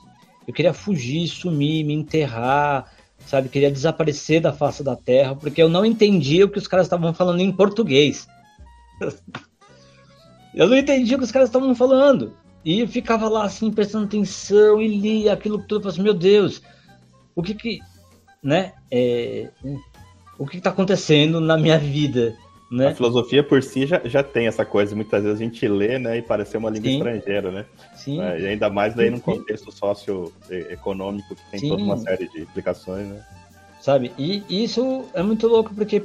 [0.47, 2.93] eu queria fugir, sumir, me enterrar,
[3.27, 6.87] sabe, queria desaparecer da face da terra, porque eu não entendia o que os caras
[6.87, 8.29] estavam falando em português.
[10.55, 12.35] eu não entendia o que os caras estavam falando.
[12.65, 16.15] E eu ficava lá assim, prestando atenção e lia aquilo tudo, eu falava assim, meu
[16.15, 16.63] Deus,
[17.35, 17.79] o que que
[18.43, 18.73] né?
[18.91, 19.49] É,
[20.39, 22.37] o que está acontecendo na minha vida,
[22.71, 22.89] né?
[22.89, 26.19] A filosofia por si já, já tem essa coisa, muitas vezes a gente lê, né,
[26.19, 26.97] e parece uma língua Sim.
[26.99, 27.67] estrangeira, né?
[27.95, 28.21] Sim.
[28.21, 31.69] É, e ainda mais daí num contexto socioeconômico que tem Sim.
[31.71, 33.25] toda uma série de implicações, né?
[33.81, 34.13] Sabe?
[34.19, 36.03] E isso é muito louco porque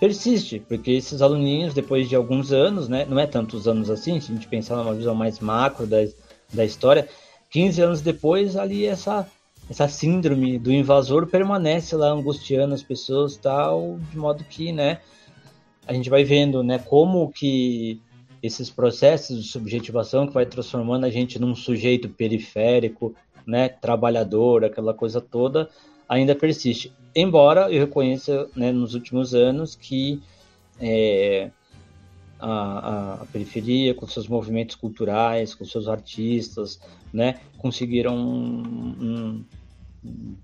[0.00, 4.32] persiste, porque esses aluninhos, depois de alguns anos, né, não é tantos anos assim, se
[4.32, 5.98] a gente pensar numa visão mais macro da,
[6.52, 7.08] da história,
[7.50, 9.26] 15 anos depois, ali essa
[9.68, 15.00] essa síndrome do invasor permanece lá angustiando as pessoas tal, de modo que, né,
[15.86, 18.00] a gente vai vendo, né, como que
[18.42, 23.14] esses processos de subjetivação que vai transformando a gente num sujeito periférico,
[23.46, 25.68] né, trabalhador, aquela coisa toda,
[26.08, 26.92] ainda persiste.
[27.14, 30.20] Embora eu reconheça, né, nos últimos anos que
[30.80, 31.50] é,
[32.38, 36.80] a, a, periferia, com seus movimentos culturais, com seus artistas,
[37.12, 39.44] né, conseguiram um,
[40.04, 40.34] um,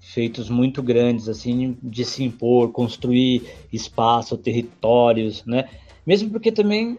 [0.00, 3.42] feitos muito grandes, assim, de se impor, construir
[3.72, 5.68] espaço, territórios, né,
[6.06, 6.96] mesmo porque também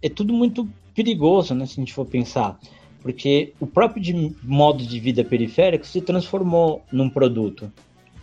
[0.00, 2.58] é tudo muito perigoso, né, se a gente for pensar,
[3.00, 7.72] porque o próprio de, modo de vida periférico se transformou num produto,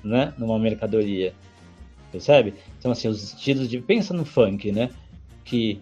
[0.03, 1.33] né, numa mercadoria,
[2.11, 2.53] percebe?
[2.77, 3.79] Então, assim, os estilos de...
[3.79, 4.89] Pensa no funk, né?
[5.49, 5.81] Que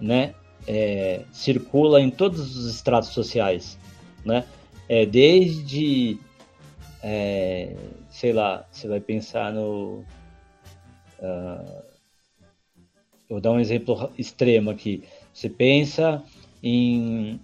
[0.00, 0.34] né,
[0.66, 3.78] é, circula em todos os estratos sociais,
[4.24, 4.44] né?
[4.88, 6.18] É, desde,
[7.02, 7.74] é,
[8.10, 10.04] sei lá, você vai pensar no...
[11.18, 11.82] Uh,
[13.28, 15.02] vou dar um exemplo extremo aqui.
[15.32, 16.22] Você pensa
[16.62, 17.40] em,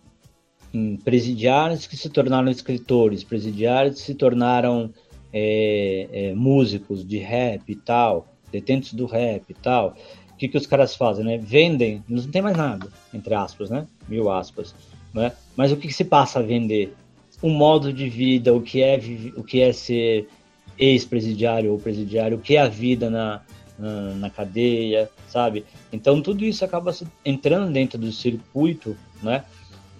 [0.72, 4.92] em presidiários que se tornaram escritores, presidiários que se tornaram
[5.32, 9.96] é, é, músicos de rap e tal, detentos do rap e tal
[10.42, 11.38] que, que os caras fazem, né?
[11.38, 13.86] Vendem, não tem mais nada, entre aspas, né?
[14.08, 14.74] Mil aspas,
[15.14, 15.32] né?
[15.56, 16.94] Mas o que, que se passa a vender?
[17.40, 19.00] Um modo de vida, o que é,
[19.36, 20.28] o que é ser
[20.76, 23.42] ex-presidiário ou presidiário, o que é a vida na,
[23.78, 25.64] na, na cadeia, sabe?
[25.92, 26.92] Então tudo isso acaba
[27.24, 29.44] entrando dentro do circuito, né?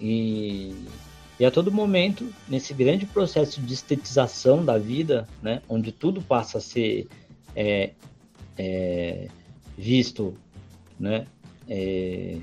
[0.01, 0.75] E,
[1.39, 5.61] e a todo momento, nesse grande processo de estetização da vida, né?
[5.69, 7.07] Onde tudo passa a ser
[7.55, 7.91] é,
[8.57, 9.29] é
[9.77, 10.33] visto
[10.99, 11.25] né,
[11.67, 12.37] é,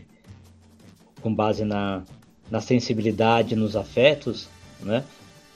[1.20, 2.02] com base na,
[2.50, 4.48] na sensibilidade, nos afetos,
[4.80, 5.04] né,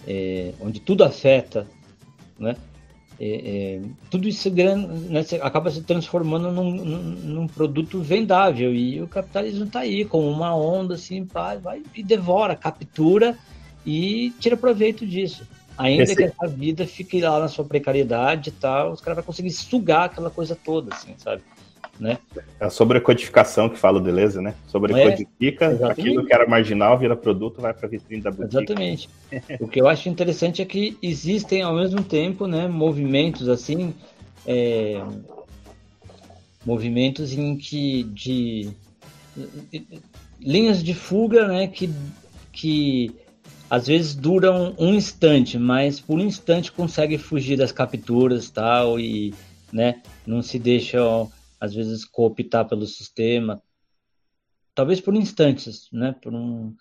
[0.06, 1.66] é, onde tudo afeta,
[2.38, 2.56] né,
[3.18, 9.06] é, é, tudo isso né, acaba se transformando num, num, num, produto vendável e o
[9.06, 13.38] capitalismo está aí com uma onda assim, vai, vai e devora, captura
[13.86, 15.46] e tira proveito disso.
[15.78, 16.16] Ainda Esse...
[16.16, 20.04] que essa vida fique lá na sua precariedade e tal, os caras vão conseguir sugar
[20.04, 21.42] aquela coisa toda, assim, sabe?
[21.99, 22.18] Né?
[22.59, 24.55] É a sobrecodificação que fala o Deleuze, né?
[24.66, 28.57] Sobrecodifica, é, aquilo que era marginal vira produto, vai para a vitrine da boutique.
[28.57, 29.09] Exatamente.
[29.61, 33.95] o que eu acho interessante é que existem ao mesmo tempo, né, movimentos assim,
[34.45, 35.01] é,
[36.66, 38.70] movimentos em que de
[40.40, 41.90] linhas de fuga, né, que
[42.53, 43.14] que
[43.68, 49.34] às vezes duram um instante, mas por um instante consegue fugir das capturas tal e
[49.72, 51.30] né, não se deixam
[51.64, 53.62] às vezes cooptar pelo sistema,
[54.74, 56.74] talvez por instantes, né, por um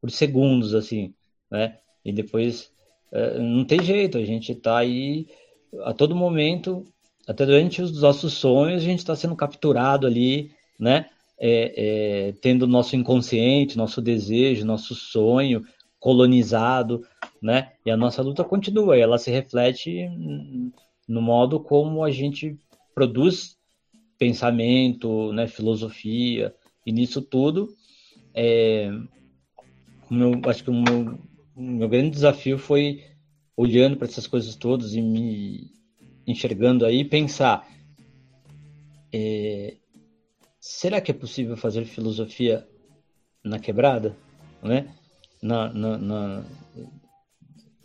[0.00, 1.14] por segundos assim,
[1.50, 2.72] né, e depois
[3.12, 5.28] é, não tem jeito, a gente está aí
[5.84, 6.84] a todo momento,
[7.26, 12.66] até durante os nossos sonhos a gente está sendo capturado ali, né, é, é, tendo
[12.66, 15.64] nosso inconsciente, nosso desejo, nosso sonho,
[16.02, 17.06] colonizado,
[17.40, 17.72] né?
[17.86, 20.08] E a nossa luta continua, e ela se reflete
[21.06, 22.58] no modo como a gente
[22.92, 23.56] produz
[24.22, 26.54] pensamento, né, filosofia,
[26.86, 27.74] e nisso tudo,
[28.32, 28.88] é,
[30.08, 31.18] meu, acho que o meu,
[31.56, 33.02] meu grande desafio foi
[33.56, 35.72] olhando para essas coisas todas e me
[36.24, 37.68] enxergando aí, pensar,
[39.12, 39.74] é,
[40.60, 42.64] será que é possível fazer filosofia
[43.44, 44.16] na quebrada,
[44.62, 44.94] né?
[45.42, 46.44] na, na, na...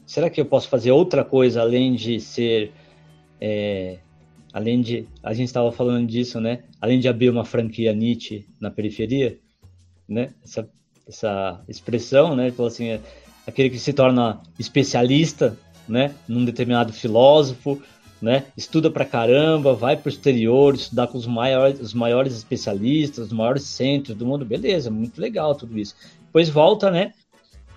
[0.05, 2.71] Será que eu posso fazer outra coisa além de ser.
[3.41, 3.99] É,
[4.57, 5.07] além de.
[5.21, 6.63] A gente estava falando disso, né?
[6.81, 9.37] Além de abrir uma franquia Nietzsche na periferia,
[10.07, 10.33] né?
[10.43, 10.69] Essa,
[11.07, 12.47] essa expressão, né?
[12.47, 12.99] Então, assim, é
[13.45, 16.13] aquele que se torna especialista, né?
[16.27, 17.81] Num determinado filósofo,
[18.21, 18.45] né?
[18.57, 23.63] Estuda pra caramba, vai pro exterior, estudar com os maiores, os maiores especialistas, os maiores
[23.63, 25.95] centros do mundo, beleza, muito legal tudo isso.
[26.25, 27.13] Depois volta, né?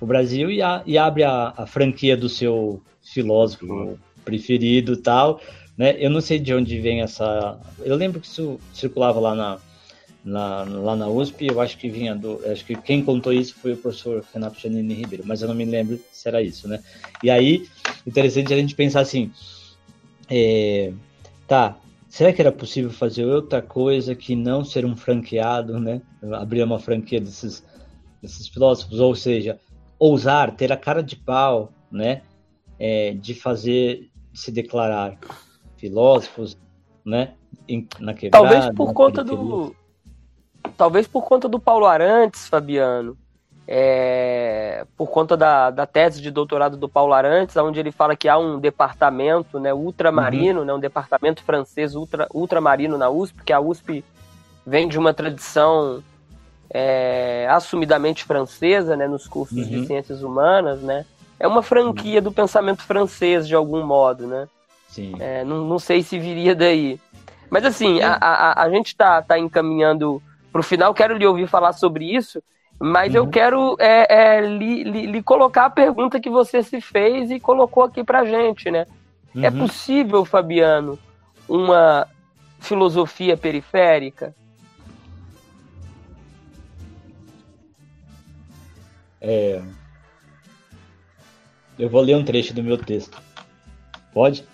[0.01, 3.97] o Brasil e, a, e abre a, a, franquia do seu filósofo uhum.
[4.25, 5.41] preferido tal.
[5.81, 5.97] Né?
[5.99, 7.59] Eu não sei de onde vem essa.
[7.79, 9.59] Eu lembro que isso circulava lá na,
[10.23, 12.39] na, lá na USP, eu acho que vinha do.
[12.53, 15.65] Acho que quem contou isso foi o professor Renato Janine Ribeiro, mas eu não me
[15.65, 16.83] lembro se era isso, né?
[17.25, 17.67] E aí,
[18.07, 19.33] interessante a gente pensar assim.
[20.29, 20.93] É,
[21.49, 21.79] tá,
[22.11, 26.03] será que era possível fazer outra coisa que não ser um franqueado, né?
[26.35, 27.65] Abrir uma franquia desses,
[28.21, 29.59] desses filósofos, ou seja,
[29.99, 32.21] ousar, ter a cara de pau, né,
[32.79, 35.19] é, de fazer, de se declarar
[35.81, 36.57] filósofos,
[37.05, 37.33] né,
[37.99, 38.47] na quebrada.
[38.47, 39.75] Talvez por conta do,
[40.77, 43.17] talvez por conta do Paulo Arantes, Fabiano,
[43.67, 48.29] é, por conta da, da tese de doutorado do Paulo Arantes, onde ele fala que
[48.29, 50.67] há um departamento né, ultramarino, uhum.
[50.67, 54.05] né, um departamento francês ultra, ultramarino na USP, que a USP
[54.67, 56.03] vem de uma tradição
[56.69, 59.65] é, assumidamente francesa, né, nos cursos uhum.
[59.65, 61.07] de ciências humanas, né?
[61.39, 62.25] É uma franquia uhum.
[62.25, 64.47] do pensamento francês, de algum modo, né?
[64.91, 65.15] Sim.
[65.21, 67.01] É, não, não sei se viria daí.
[67.49, 70.23] Mas assim, a, a, a gente está tá encaminhando
[70.53, 72.43] para o final, quero lhe ouvir falar sobre isso,
[72.79, 73.19] mas uhum.
[73.19, 77.39] eu quero é, é, lhe, lhe, lhe, colocar a pergunta que você se fez e
[77.39, 78.87] colocou aqui para gente, né?
[79.37, 79.59] É uhum.
[79.61, 80.99] possível, Fabiano,
[81.49, 82.07] uma
[82.59, 84.35] filosofia periférica?
[89.21, 89.63] É...
[91.79, 93.21] Eu vou ler um trecho do meu texto.
[94.13, 94.45] Pode?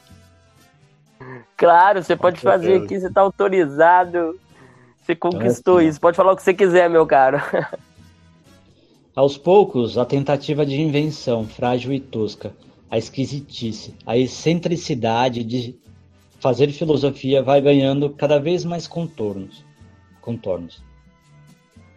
[1.56, 4.38] Claro, você pode fazer aqui, você está autorizado.
[5.02, 6.00] Você conquistou isso.
[6.00, 7.38] Pode falar o que você quiser, meu caro.
[9.14, 12.52] Aos poucos, a tentativa de invenção, frágil e tosca,
[12.90, 15.74] a esquisitice, a excentricidade de
[16.38, 19.64] fazer filosofia vai ganhando cada vez mais contornos.
[20.20, 20.82] contornos.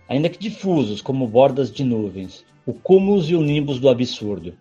[0.08, 4.54] Ainda que difusos, como bordas de nuvens, o cúmulos e o nimbus do absurdo.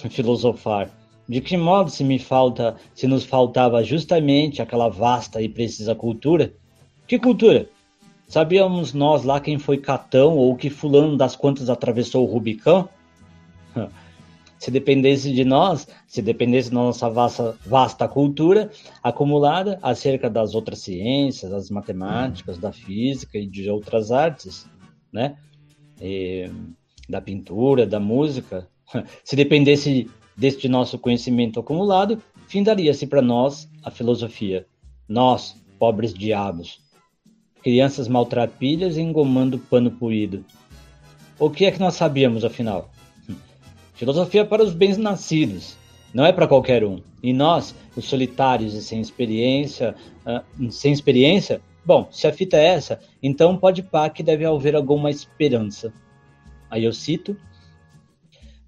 [0.10, 0.90] Filosofar.
[1.30, 6.52] De que modo se me falta, se nos faltava justamente aquela vasta e precisa cultura?
[7.06, 7.68] Que cultura?
[8.26, 12.88] Sabíamos nós lá quem foi Catão ou que fulano das quantas atravessou o Rubicão?
[14.58, 18.70] Se dependesse de nós, se dependesse da nossa vasta, vasta cultura
[19.02, 24.68] acumulada acerca das outras ciências, das matemáticas, da física e de outras artes,
[25.10, 25.38] né?
[25.98, 26.50] E,
[27.08, 28.68] da pintura, da música,
[29.24, 30.10] se dependesse
[30.40, 34.66] deste nosso conhecimento acumulado, findaria-se para nós a filosofia.
[35.06, 36.80] Nós, pobres diabos.
[37.62, 40.42] Crianças maltrapilhas engomando pano poído.
[41.38, 42.90] O que é que nós sabíamos, afinal?
[43.92, 45.76] Filosofia para os bem-nascidos,
[46.14, 47.02] não é para qualquer um.
[47.22, 52.64] E nós, os solitários e sem experiência, uh, sem experiência, bom, se a fita é
[52.64, 55.92] essa, então pode pá que deve haver alguma esperança.
[56.70, 57.36] Aí eu cito,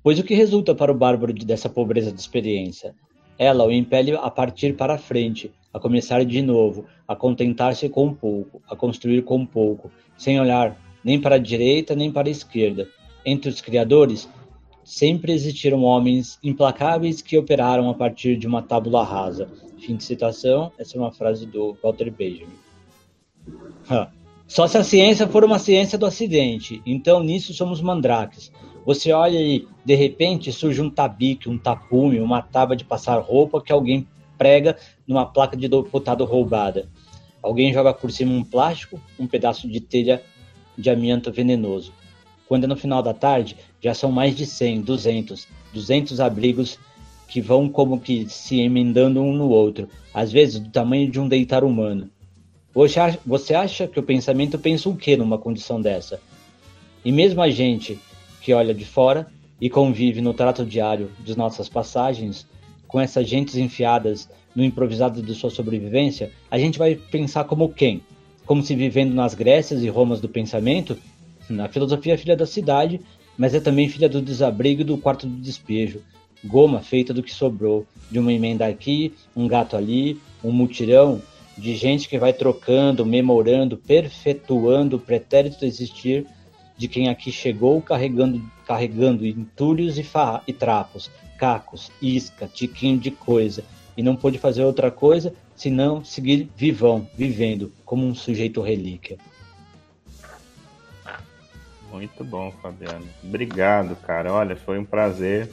[0.03, 2.95] pois o que resulta para o bárbaro dessa pobreza de experiência?
[3.39, 8.13] Ela o impele a partir para a frente, a começar de novo, a contentar-se com
[8.13, 12.89] pouco, a construir com pouco, sem olhar nem para a direita nem para a esquerda.
[13.25, 14.29] Entre os criadores,
[14.85, 19.49] sempre existiram homens implacáveis que operaram a partir de uma tábula rasa.
[19.79, 22.53] Fim de citação, essa é uma frase do Walter Benjamin.
[24.53, 28.53] Só se a ciência for uma ciência do acidente, então nisso somos mandrakes.
[28.85, 33.63] Você olha e, de repente, surge um tabique, um tapume, uma tábua de passar roupa
[33.63, 34.77] que alguém prega
[35.09, 36.87] numa placa de deputado roubada.
[37.43, 40.23] Alguém joga por cima um plástico, um pedaço de telha
[40.77, 41.91] de amianto venenoso.
[42.47, 46.79] Quando é no final da tarde, já são mais de 100, 200, 200 abrigos
[47.27, 51.27] que vão como que se emendando um no outro, às vezes do tamanho de um
[51.27, 52.11] deitar humano.
[52.75, 56.21] Você acha que o pensamento pensa o que numa condição dessa?
[57.05, 57.99] E mesmo a gente
[58.41, 59.27] que olha de fora
[59.61, 62.47] e convive no trato diário de nossas passagens
[62.89, 68.03] com essas gentes enfiadas no improvisado de sua sobrevivência, a gente vai pensar como quem?
[68.45, 70.99] Como se vivendo nas Grécias e Romas do pensamento?
[71.49, 73.01] Na filosofia é filha da cidade,
[73.37, 76.01] mas é também filha do desabrigo e do quarto do despejo.
[76.45, 81.23] Goma feita do que sobrou, de uma emenda aqui, um gato ali, um mutirão
[81.57, 86.27] de gente que vai trocando, memorando, perpetuando o pretérito existir
[86.77, 90.07] de quem aqui chegou carregando, carregando entulhos e,
[90.47, 93.65] e trapos, cacos, isca, tiquinho de coisa,
[93.97, 99.19] e não pôde fazer outra coisa senão seguir vivão, vivendo, como um sujeito relíquia.
[101.91, 103.07] Muito bom, Fabiano.
[103.23, 104.33] Obrigado, cara.
[104.33, 105.51] Olha, foi um prazer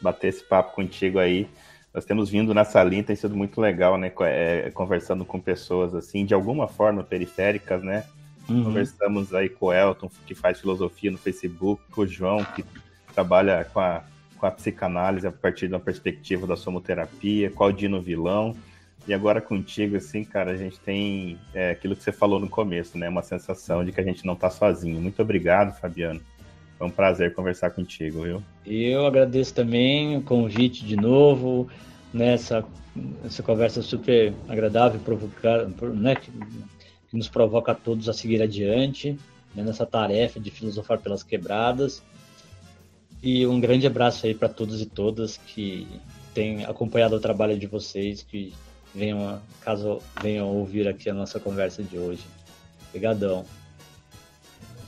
[0.00, 1.48] bater esse papo contigo aí.
[1.92, 4.12] Nós temos vindo nessa linha, tem sido muito legal, né?
[4.20, 8.04] É, conversando com pessoas assim, de alguma forma periféricas, né?
[8.48, 8.64] Uhum.
[8.64, 12.64] Conversamos aí com o Elton, que faz filosofia no Facebook, com o João, que
[13.12, 14.02] trabalha com a,
[14.38, 18.56] com a psicanálise a partir da perspectiva da somoterapia, com o Dino Vilão.
[19.06, 22.98] E agora contigo, assim, cara, a gente tem é, aquilo que você falou no começo,
[22.98, 23.08] né?
[23.08, 25.00] Uma sensação de que a gente não tá sozinho.
[25.00, 26.20] Muito obrigado, Fabiano.
[26.78, 28.42] Foi um prazer conversar contigo, viu?
[28.64, 31.68] Eu agradeço também o convite de novo,
[32.14, 32.66] nessa né?
[33.24, 36.16] essa conversa super agradável, provocar, né?
[36.16, 36.30] que
[37.12, 39.18] nos provoca a todos a seguir adiante
[39.54, 42.02] né, nessa tarefa de filosofar pelas quebradas.
[43.22, 45.86] E um grande abraço aí para todos e todas que
[46.32, 48.52] têm acompanhado o trabalho de vocês, que
[48.94, 52.24] venham, caso venham ouvir aqui a nossa conversa de hoje.
[52.88, 53.44] Obrigadão.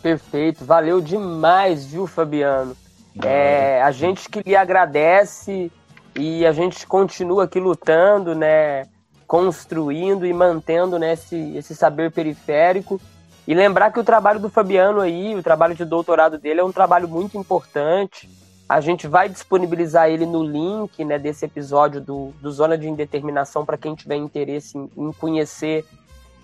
[0.03, 2.77] Perfeito, valeu demais, viu, Fabiano?
[3.23, 5.71] É, a gente que lhe agradece
[6.17, 8.87] e a gente continua aqui lutando, né?
[9.31, 13.01] construindo e mantendo né, esse, esse saber periférico.
[13.47, 16.73] E lembrar que o trabalho do Fabiano aí, o trabalho de doutorado dele, é um
[16.73, 18.29] trabalho muito importante.
[18.69, 23.65] A gente vai disponibilizar ele no link né, desse episódio do, do Zona de Indeterminação
[23.65, 25.85] para quem tiver interesse em, em conhecer.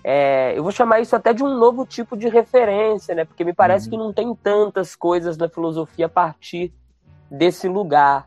[0.09, 3.25] É, eu vou chamar isso até de um novo tipo de referência, né?
[3.25, 3.91] Porque me parece uhum.
[3.91, 6.71] que não tem tantas coisas na filosofia a partir
[7.29, 8.25] desse lugar.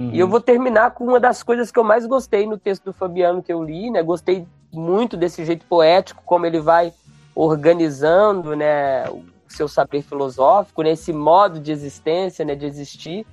[0.00, 0.10] Uhum.
[0.10, 2.92] E eu vou terminar com uma das coisas que eu mais gostei no texto do
[2.92, 4.02] Fabiano que eu li, né?
[4.02, 6.92] Gostei muito desse jeito poético, como ele vai
[7.36, 13.24] organizando, né, o seu saber filosófico, nesse né, modo de existência, né, de existir,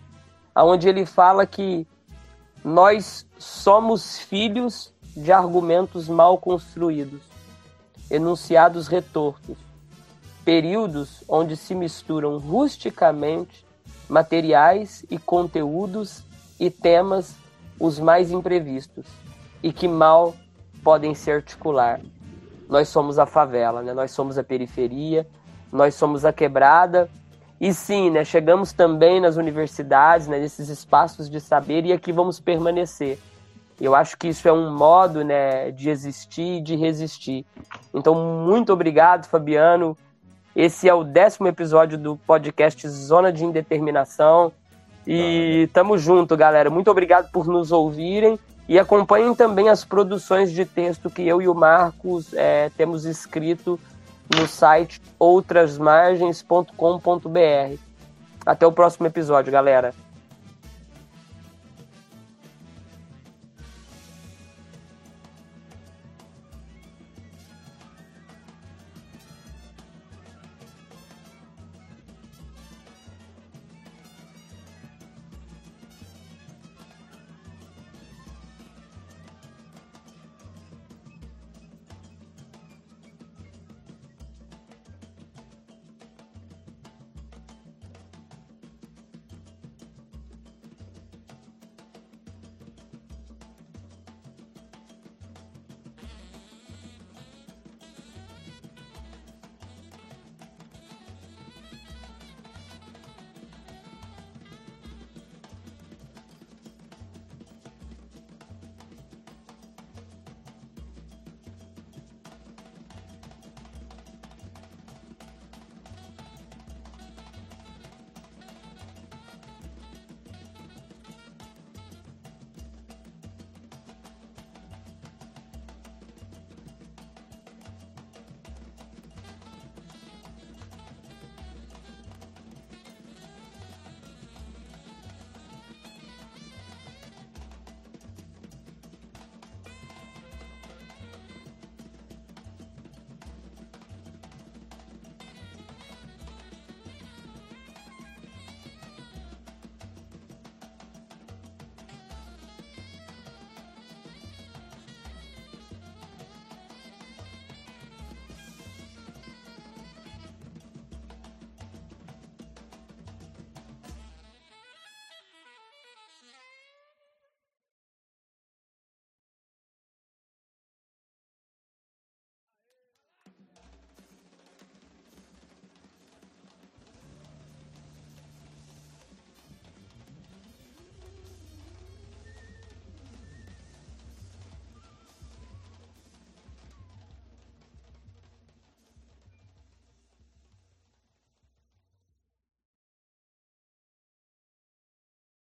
[0.54, 1.88] aonde ele fala que
[2.64, 7.28] nós somos filhos de argumentos mal construídos,
[8.10, 9.57] enunciados retortos,
[10.43, 13.66] períodos onde se misturam rusticamente
[14.07, 16.24] materiais e conteúdos
[16.60, 17.36] e temas
[17.80, 19.05] os mais imprevistos
[19.62, 20.36] e que mal
[20.84, 22.01] podem se articular.
[22.68, 23.93] Nós somos a favela, né?
[23.93, 25.28] nós somos a periferia,
[25.72, 27.10] nós somos a quebrada.
[27.62, 32.39] E sim, né, chegamos também nas universidades, né, nesses espaços de saber, e aqui vamos
[32.39, 33.20] permanecer.
[33.80, 37.45] Eu acho que isso é um modo né, de existir e de resistir.
[37.93, 39.95] Então, muito obrigado, Fabiano.
[40.55, 44.51] Esse é o décimo episódio do podcast Zona de Indeterminação.
[45.07, 46.69] E tamo junto, galera.
[46.69, 48.38] Muito obrigado por nos ouvirem.
[48.67, 53.80] E acompanhem também as produções de texto que eu e o Marcos é, temos escrito
[54.36, 57.80] no site outrasmargens.com.br.
[58.45, 59.91] Até o próximo episódio, galera.